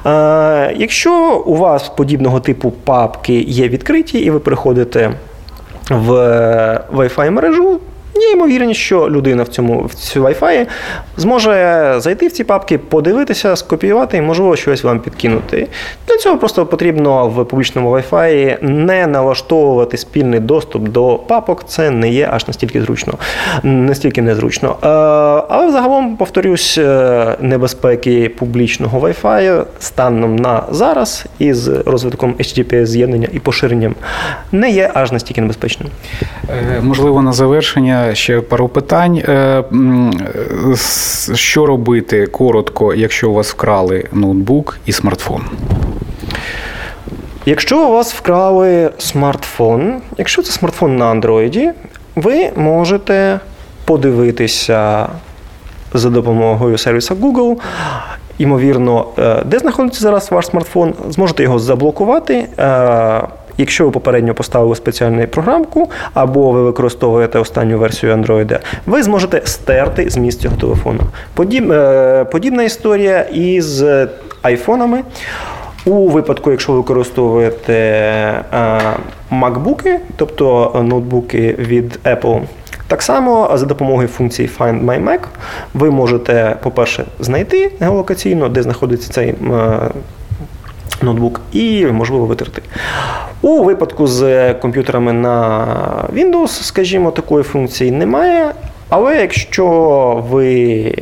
Е, 0.06 0.74
Якщо 0.78 1.44
у 1.46 1.56
вас 1.56 1.90
подібного 1.90 2.40
типу 2.40 2.72
папки 2.72 3.43
є 3.48 3.70
відкриті, 3.70 4.20
і 4.20 4.30
ви 4.30 4.40
приходите 4.40 5.14
в 5.90 6.10
Wi-Fi 6.94 7.30
мережу, 7.30 7.80
Є 8.16 8.32
ймовірність, 8.32 8.80
що 8.80 9.10
людина 9.10 9.44
в 9.44 9.48
цьому 9.48 9.86
в 9.86 9.94
цю 9.94 10.24
Wi-Fi 10.24 10.68
зможе 11.18 11.96
зайти 11.98 12.28
в 12.28 12.32
ці 12.32 12.44
папки, 12.44 12.78
подивитися, 12.78 13.56
скопіювати 13.56 14.18
і, 14.18 14.22
можливо, 14.22 14.56
щось 14.56 14.84
вам 14.84 15.00
підкинути. 15.00 15.68
Для 16.08 16.18
цього 16.18 16.38
просто 16.38 16.66
потрібно 16.66 17.28
в 17.28 17.46
публічному 17.46 17.96
Wi-Fi 17.96 18.58
не 18.62 19.08
налаштовувати 19.08 19.98
спільний 19.98 20.40
доступ 20.40 20.90
до 20.90 21.20
папок. 21.28 21.64
Це 21.68 21.90
не 21.90 22.10
є 22.10 22.30
аж 22.32 22.48
настільки 22.48 22.82
зручно, 22.82 23.14
настільки 23.64 24.22
незручно. 24.22 24.76
Е, 24.84 24.88
але 25.50 25.72
загалом, 25.72 26.18
повторюсь, 26.18 26.78
е, 26.78 27.36
небезпеки 27.42 28.30
публічного 28.30 29.00
Wi-Fi 29.00 29.64
станом 29.80 30.36
на 30.36 30.64
зараз 30.72 31.26
із 31.40 31.68
розвитком 31.68 32.34
HTTPS 32.40 32.86
з'єднання 32.86 33.28
і 33.32 33.40
поширенням 33.40 33.96
не 34.52 34.70
є 34.70 34.92
аж 34.94 35.12
настільки 35.12 35.42
небезпечним. 35.42 35.90
Е, 36.50 36.82
можливо, 36.82 37.22
на 37.22 37.34
завершення 37.34 38.03
ще 38.14 38.42
пару 38.42 38.68
питань. 38.68 39.18
Е, 39.18 39.64
що 41.34 41.66
робити 41.66 42.28
коротко, 42.28 42.94
якщо 42.94 43.30
у 43.30 43.34
вас 43.34 43.52
вкрали 43.52 44.04
ноутбук 44.12 44.80
і 44.86 44.92
смартфон? 44.92 45.42
Якщо 47.46 47.88
у 47.88 47.92
вас 47.92 48.14
вкрали 48.14 48.90
смартфон, 48.98 50.02
якщо 50.18 50.42
це 50.42 50.52
смартфон 50.52 50.96
на 50.96 51.06
андроїді, 51.06 51.72
ви 52.16 52.52
можете 52.56 53.40
подивитися 53.86 55.08
за 55.94 56.10
допомогою 56.10 56.78
сервіса 56.78 57.14
Google. 57.14 57.58
Ймовірно, 58.38 59.06
е, 59.20 59.44
де 59.46 59.60
знаходиться 59.60 60.02
зараз 60.02 60.32
ваш 60.32 60.46
смартфон, 60.46 60.94
зможете 61.10 61.44
його 61.44 61.60
заблокувати. 61.60 62.48
Е, 63.54 63.58
Якщо 63.58 63.86
ви 63.86 63.92
попередньо 63.92 64.34
поставили 64.34 64.76
спеціальну 64.76 65.28
програмку, 65.28 65.92
або 66.14 66.52
ви 66.52 66.64
використовуєте 66.64 67.40
останню 67.40 67.78
версію 67.78 68.14
Android, 68.14 68.60
ви 68.86 69.04
зможете 69.04 69.42
стерти 69.46 70.10
з 70.10 70.18
місць 70.18 70.40
цього 70.40 70.56
телефону. 70.56 71.00
Е, 71.72 72.26
подібна 72.32 72.64
історія 72.64 73.22
із 73.22 73.84
айфонами. 74.42 75.04
У 75.86 76.10
випадку, 76.10 76.52
якщо 76.52 76.72
ви 76.72 76.78
використовуєте 76.78 77.74
е, 77.74 78.80
MacBook, 79.32 79.96
тобто 80.16 80.72
ноутбуки 80.84 81.56
від 81.60 82.00
Apple, 82.06 82.42
так 82.88 83.02
само 83.02 83.52
за 83.54 83.66
допомогою 83.66 84.08
функції 84.08 84.50
Find 84.60 84.86
My 84.86 85.04
Mac 85.04 85.20
ви 85.74 85.92
можете, 85.92 86.56
по-перше, 86.64 87.06
знайти 87.20 87.72
геолокаційно, 87.80 88.50
де 88.50 88.64
знаходиться 88.64 89.14
цей 89.14 89.30
е, 89.30 89.36
ноутбук, 91.02 91.42
і 91.52 91.86
можливо 91.86 92.26
витерти. 92.26 92.62
У 93.42 93.64
випадку 93.64 94.08
з 94.08 94.54
комп'ютерами 94.54 95.14
на 95.14 95.66
Windows, 96.14 96.48
скажімо, 96.48 97.12
такої 97.12 97.44
функції 97.44 97.92
немає. 97.92 98.52
Але 98.90 99.22
якщо 99.22 99.66
ви 100.30 100.94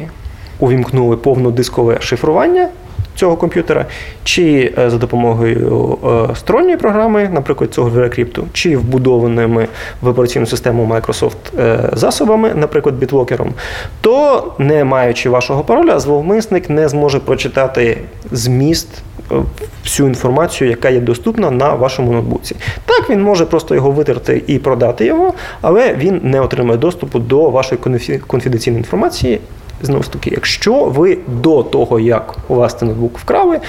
увімкнули 0.60 1.18
повнодискове 1.18 1.98
шифрування 2.02 2.70
цього 3.16 3.36
комп'ютера, 3.36 3.86
чи 4.24 4.74
е, 4.78 4.90
за 4.90 4.98
допомогою 4.98 5.98
е, 6.32 6.36
сторонньої 6.36 6.78
програми, 6.78 7.30
наприклад, 7.34 7.74
цього 7.74 7.90
VeraCrypt, 7.90 8.44
чи 8.54 8.78
вбудованими 8.78 9.68
в 10.02 10.08
операційну 10.08 10.46
систему 10.46 10.86
Microsoft 10.94 11.60
е, 11.60 11.90
засобами, 11.94 12.52
наприклад, 12.56 12.96
бітлокером, 12.96 13.54
то 14.02 14.44
не 14.58 14.84
маючи 14.84 15.30
вашого 15.30 15.64
пароля, 15.64 16.00
зловмисник 16.00 16.70
не 16.70 16.90
зможе 16.90 17.20
прочитати 17.20 17.98
зміст 18.32 18.88
всю 19.84 20.10
інформацію, 20.10 20.70
яка 20.70 20.90
є 20.90 21.00
доступна 21.00 21.52
на 21.52 21.74
вашому 21.74 22.12
ноутбуці. 22.12 22.56
Так, 22.86 23.10
він 23.10 23.22
може 23.22 23.46
просто 23.46 23.76
його 23.76 23.92
витерти 23.92 24.44
і 24.48 24.60
продати 24.60 25.06
його, 25.06 25.34
але 25.62 25.94
він 25.94 26.20
не 26.24 26.42
отримає 26.42 26.78
доступу 26.78 27.20
до 27.20 27.50
вашої 27.50 27.82
конфіденційної 28.28 28.80
інформації. 28.80 29.40
Знову 29.82 30.04
ж 30.04 30.12
таки, 30.12 30.30
якщо 30.34 30.84
ви 30.86 31.18
до 31.28 31.64
того, 31.64 32.00
як 32.00 32.36
у 32.48 32.56
вас 32.56 32.74
цей 32.74 32.88
ноутбук 32.88 33.20
вкрали, 33.20 33.60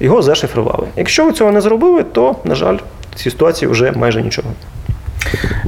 його 0.00 0.22
зашифрували. 0.22 0.86
Якщо 0.96 1.24
ви 1.24 1.32
цього 1.32 1.52
не 1.52 1.60
зробили, 1.60 2.02
то, 2.02 2.36
на 2.44 2.54
жаль, 2.54 2.76
в 3.12 3.14
цій 3.14 3.30
ситуації 3.30 3.70
вже 3.70 3.92
майже 3.92 4.22
нічого. 4.22 4.48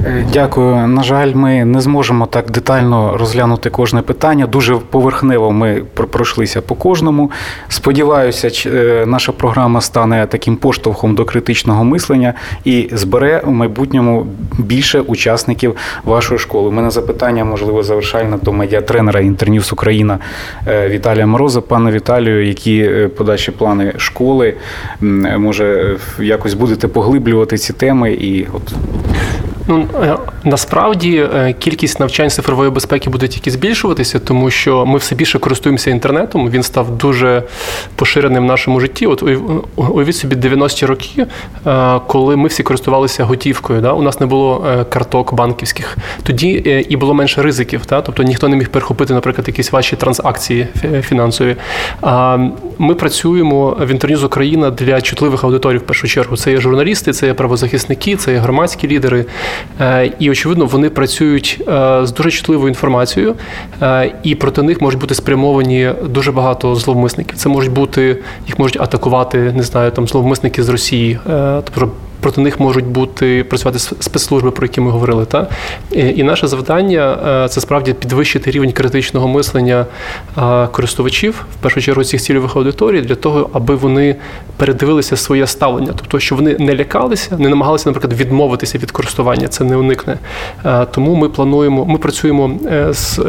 Е, 0.05 0.25
дякую. 0.33 0.87
На 0.87 1.03
жаль, 1.03 1.33
ми 1.33 1.65
не 1.65 1.81
зможемо 1.81 2.25
так 2.25 2.51
детально 2.51 3.17
розглянути 3.17 3.69
кожне 3.69 4.01
питання. 4.01 4.47
Дуже 4.47 4.75
поверхнево 4.75 5.51
ми 5.51 5.81
пройшлися 5.93 6.61
по 6.61 6.75
кожному. 6.75 7.31
Сподіваюся, 7.67 8.69
е, 8.69 9.05
наша 9.07 9.31
програма 9.31 9.81
стане 9.81 10.27
таким 10.27 10.55
поштовхом 10.55 11.15
до 11.15 11.25
критичного 11.25 11.83
мислення 11.83 12.33
і 12.65 12.89
збере 12.91 13.41
в 13.45 13.51
майбутньому 13.51 14.27
більше 14.57 14.99
учасників 14.99 15.75
вашої 16.05 16.39
школи. 16.39 16.67
У 16.69 16.71
мене 16.71 16.91
запитання, 16.91 17.45
можливо, 17.45 17.83
завершальне 17.83 18.37
до 18.41 18.53
медіатренера 18.53 19.19
Інтерньюз 19.19 19.73
Україна 19.73 20.19
е, 20.67 20.89
Віталія 20.89 21.25
Мороза. 21.25 21.61
Пане 21.61 21.91
Віталію, 21.91 22.47
які 22.47 22.89
подальші 23.17 23.51
плани 23.51 23.93
школи? 23.97 24.53
Може, 25.37 25.97
якось 26.19 26.53
будете 26.53 26.87
поглиблювати 26.87 27.57
ці 27.57 27.73
теми 27.73 28.11
і 28.11 28.47
от. 28.53 28.73
Ну 29.67 29.87
е, 30.03 30.17
насправді 30.43 31.27
е, 31.35 31.53
кількість 31.59 31.99
навчань 31.99 32.29
цифрової 32.29 32.69
безпеки 32.71 33.09
буде 33.09 33.27
тільки 33.27 33.51
збільшуватися, 33.51 34.19
тому 34.19 34.49
що 34.49 34.85
ми 34.85 34.97
все 34.97 35.15
більше 35.15 35.39
користуємося 35.39 35.89
інтернетом. 35.89 36.49
Він 36.49 36.63
став 36.63 36.97
дуже 36.97 37.43
поширеним 37.95 38.43
в 38.43 38.47
нашому 38.47 38.79
житті. 38.79 39.07
От 39.07 39.23
уявіть 39.75 40.15
собі 40.15 40.35
90-ті 40.35 40.85
роки, 40.85 41.25
е, 41.67 41.99
коли 42.07 42.35
ми 42.35 42.47
всі 42.47 42.63
користувалися 42.63 43.23
готівкою. 43.23 43.81
Да? 43.81 43.93
У 43.93 44.01
нас 44.01 44.19
не 44.19 44.25
було 44.25 44.65
карток 44.89 45.33
банківських. 45.33 45.97
Тоді 46.23 46.47
і 46.89 46.95
було 46.95 47.13
менше 47.13 47.41
ризиків. 47.41 47.81
Да? 47.89 48.01
Тобто 48.01 48.23
ніхто 48.23 48.47
не 48.47 48.55
міг 48.55 48.69
перехопити, 48.69 49.13
наприклад, 49.13 49.47
якісь 49.47 49.71
ваші 49.71 49.95
транзакції 49.95 50.67
фінансові. 51.01 51.55
Ми 52.77 52.95
працюємо 52.95 53.77
в 53.79 53.87
інтернюз 53.87 54.23
Україна 54.23 54.69
для 54.69 55.01
чутливих 55.01 55.43
аудиторій 55.43 55.77
в 55.77 55.81
першу 55.81 56.07
чергу. 56.07 56.37
Це 56.37 56.51
є 56.51 56.57
журналісти, 56.57 57.13
це 57.13 57.27
є 57.27 57.33
правозахисники, 57.33 58.15
це 58.15 58.31
є 58.31 58.37
громадські 58.37 58.87
лідери. 58.87 59.25
Е, 59.81 60.11
і 60.19 60.31
очевидно, 60.31 60.65
вони 60.65 60.89
працюють 60.89 61.61
е, 61.67 61.99
з 62.05 62.11
дуже 62.11 62.31
чутливою 62.31 62.69
інформацією, 62.69 63.35
е, 63.81 64.13
і 64.23 64.35
проти 64.35 64.61
них 64.61 64.81
можуть 64.81 64.99
бути 64.99 65.15
спрямовані 65.15 65.91
дуже 66.09 66.31
багато 66.31 66.75
зловмисників. 66.75 67.37
Це 67.37 67.49
можуть 67.49 67.71
бути, 67.71 68.17
їх 68.47 68.59
можуть 68.59 68.81
атакувати, 68.81 69.37
не 69.55 69.63
знаю, 69.63 69.91
там 69.91 70.07
зловмисники 70.07 70.63
з 70.63 70.69
Росії, 70.69 71.19
тобто 71.63 71.91
проти 72.23 72.41
них 72.41 72.59
можуть 72.59 72.85
бути 72.85 73.43
працювати 73.43 73.79
спецслужби, 73.79 74.51
про 74.51 74.65
які 74.65 74.81
ми 74.81 74.91
говорили. 74.91 75.25
Та? 75.25 75.47
І 75.91 76.23
наше 76.23 76.47
завдання 76.47 77.17
е, 77.45 77.49
це 77.49 77.61
справді 77.61 77.93
підвищити 77.93 78.51
рівень 78.51 78.71
критичного 78.71 79.27
мислення 79.27 79.85
е, 80.37 80.67
користувачів, 80.67 81.45
в 81.59 81.63
першу 81.63 81.81
чергу 81.81 82.03
цих 82.03 82.21
цільових 82.21 82.55
аудиторій, 82.55 83.01
для 83.01 83.15
того, 83.15 83.49
аби 83.53 83.75
вони 83.75 84.15
передивилися 84.57 85.17
своє 85.17 85.47
ставлення, 85.47 85.93
тобто, 85.95 86.19
щоб 86.19 86.37
вони 86.37 86.55
не 86.59 86.75
лякалися, 86.75 87.37
не 87.37 87.49
намагалися, 87.49 87.89
наприклад, 87.89 88.19
відмовитися 88.19 88.77
від 88.77 88.91
користування. 88.91 89.47
Це 89.47 89.63
не 89.63 89.75
уникне. 89.75 90.17
Е, 90.65 90.85
тому 90.91 91.15
ми 91.15 91.29
плануємо, 91.29 91.85
ми 91.85 91.97
працюємо 91.97 92.51
з 92.89 93.19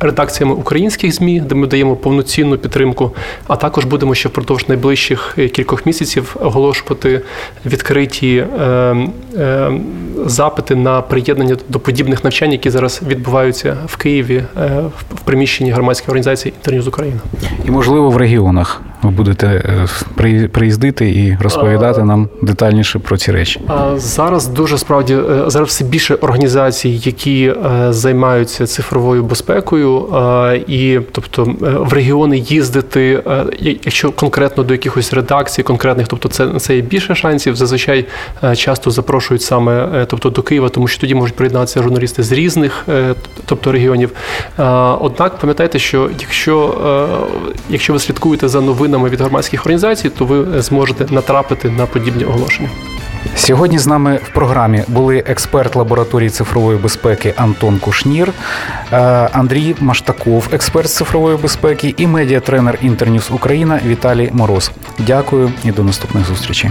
редакціями 0.00 0.54
українських 0.54 1.12
змі, 1.14 1.40
де 1.40 1.54
ми 1.54 1.66
даємо 1.66 1.96
повноцінну 1.96 2.58
підтримку. 2.58 3.10
А 3.46 3.56
також 3.56 3.84
будемо 3.84 4.14
ще 4.14 4.28
впродовж 4.28 4.68
найближчих 4.68 5.38
кількох 5.52 5.86
місяців 5.86 6.36
оголошувати 6.40 7.20
відкриті 7.66 8.35
Ем, 8.38 9.12
ем, 9.38 9.80
запити 10.26 10.74
на 10.74 11.02
приєднання 11.02 11.56
до 11.68 11.78
подібних 11.78 12.24
навчань, 12.24 12.52
які 12.52 12.70
зараз 12.70 13.02
відбуваються 13.08 13.76
в 13.86 13.96
Києві 13.96 14.44
е, 14.56 14.82
в 15.14 15.20
приміщенні 15.20 15.70
громадської 15.70 16.08
організації 16.10 16.54
Інтерньюз 16.58 16.86
Україна. 16.86 17.18
І 17.64 17.70
можливо 17.70 18.10
в 18.10 18.16
регіонах 18.16 18.82
ви 19.02 19.10
будете 19.10 19.46
е, 20.20 20.48
приїздити 20.48 21.10
і 21.10 21.36
розповідати 21.40 22.04
нам 22.04 22.28
детальніше 22.42 22.98
про 22.98 23.16
ці 23.16 23.32
речі. 23.32 23.60
Зараз 23.96 24.46
дуже 24.46 24.78
справді 24.78 25.14
е, 25.14 25.44
зараз 25.46 25.68
все 25.68 25.84
більше 25.84 26.14
організацій, 26.14 26.88
які 26.88 27.54
займаються 27.88 28.66
цифровою 28.66 29.24
безпекою, 29.24 30.08
і 30.66 31.00
тобто 31.12 31.44
в 31.60 31.92
регіони 31.92 32.38
їздити, 32.38 33.22
якщо 33.60 34.12
конкретно 34.12 34.62
до 34.62 34.74
якихось 34.74 35.12
редакцій, 35.12 35.62
конкретних, 35.62 36.08
тобто 36.08 36.28
це 36.28 36.48
це 36.58 36.76
є 36.76 36.82
більше 36.82 37.14
шансів. 37.14 37.56
Зазвичай 37.56 37.98
Е, 37.98 38.04
часто 38.56 38.90
запрошують 38.90 39.42
саме 39.42 39.88
е, 39.94 40.06
тобто, 40.06 40.30
до 40.30 40.42
Києва, 40.42 40.68
тому 40.68 40.88
що 40.88 41.00
тоді 41.00 41.14
можуть 41.14 41.36
приєднатися 41.36 41.82
журналісти 41.82 42.22
з 42.22 42.32
різних 42.32 42.84
е, 42.88 43.14
тобто, 43.46 43.72
регіонів. 43.72 44.10
Однак 45.00 45.38
пам'ятайте, 45.38 45.78
що 45.78 46.10
якщо 46.20 46.56
якщо 47.70 47.92
ви 47.92 47.98
слідкуєте 47.98 48.48
за 48.48 48.60
новинами 48.60 49.08
від 49.08 49.20
громадських 49.20 49.60
організацій, 49.60 50.10
то 50.10 50.24
ви 50.24 50.62
зможете 50.62 51.14
натрапити 51.14 51.70
на 51.70 51.86
подібні 51.86 52.24
оголошення. 52.24 52.68
Сьогодні 53.34 53.78
з 53.78 53.86
нами 53.86 54.18
в 54.24 54.34
програмі 54.34 54.84
були 54.88 55.24
експерт 55.26 55.76
лабораторії 55.76 56.30
цифрової 56.30 56.78
безпеки 56.78 57.34
Антон 57.36 57.78
Кушнір, 57.78 58.32
Андрій 59.32 59.74
Маштаков, 59.80 60.48
експерт 60.52 60.88
з 60.88 60.96
цифрової 60.96 61.36
безпеки, 61.36 61.94
і 61.96 62.06
медіатренер 62.06 62.78
Інтерньюз 62.82 63.30
Україна 63.30 63.80
Віталій 63.86 64.30
Мороз. 64.32 64.70
Дякую 64.98 65.52
і 65.64 65.70
до 65.70 65.84
наступних 65.84 66.26
зустрічей. 66.26 66.70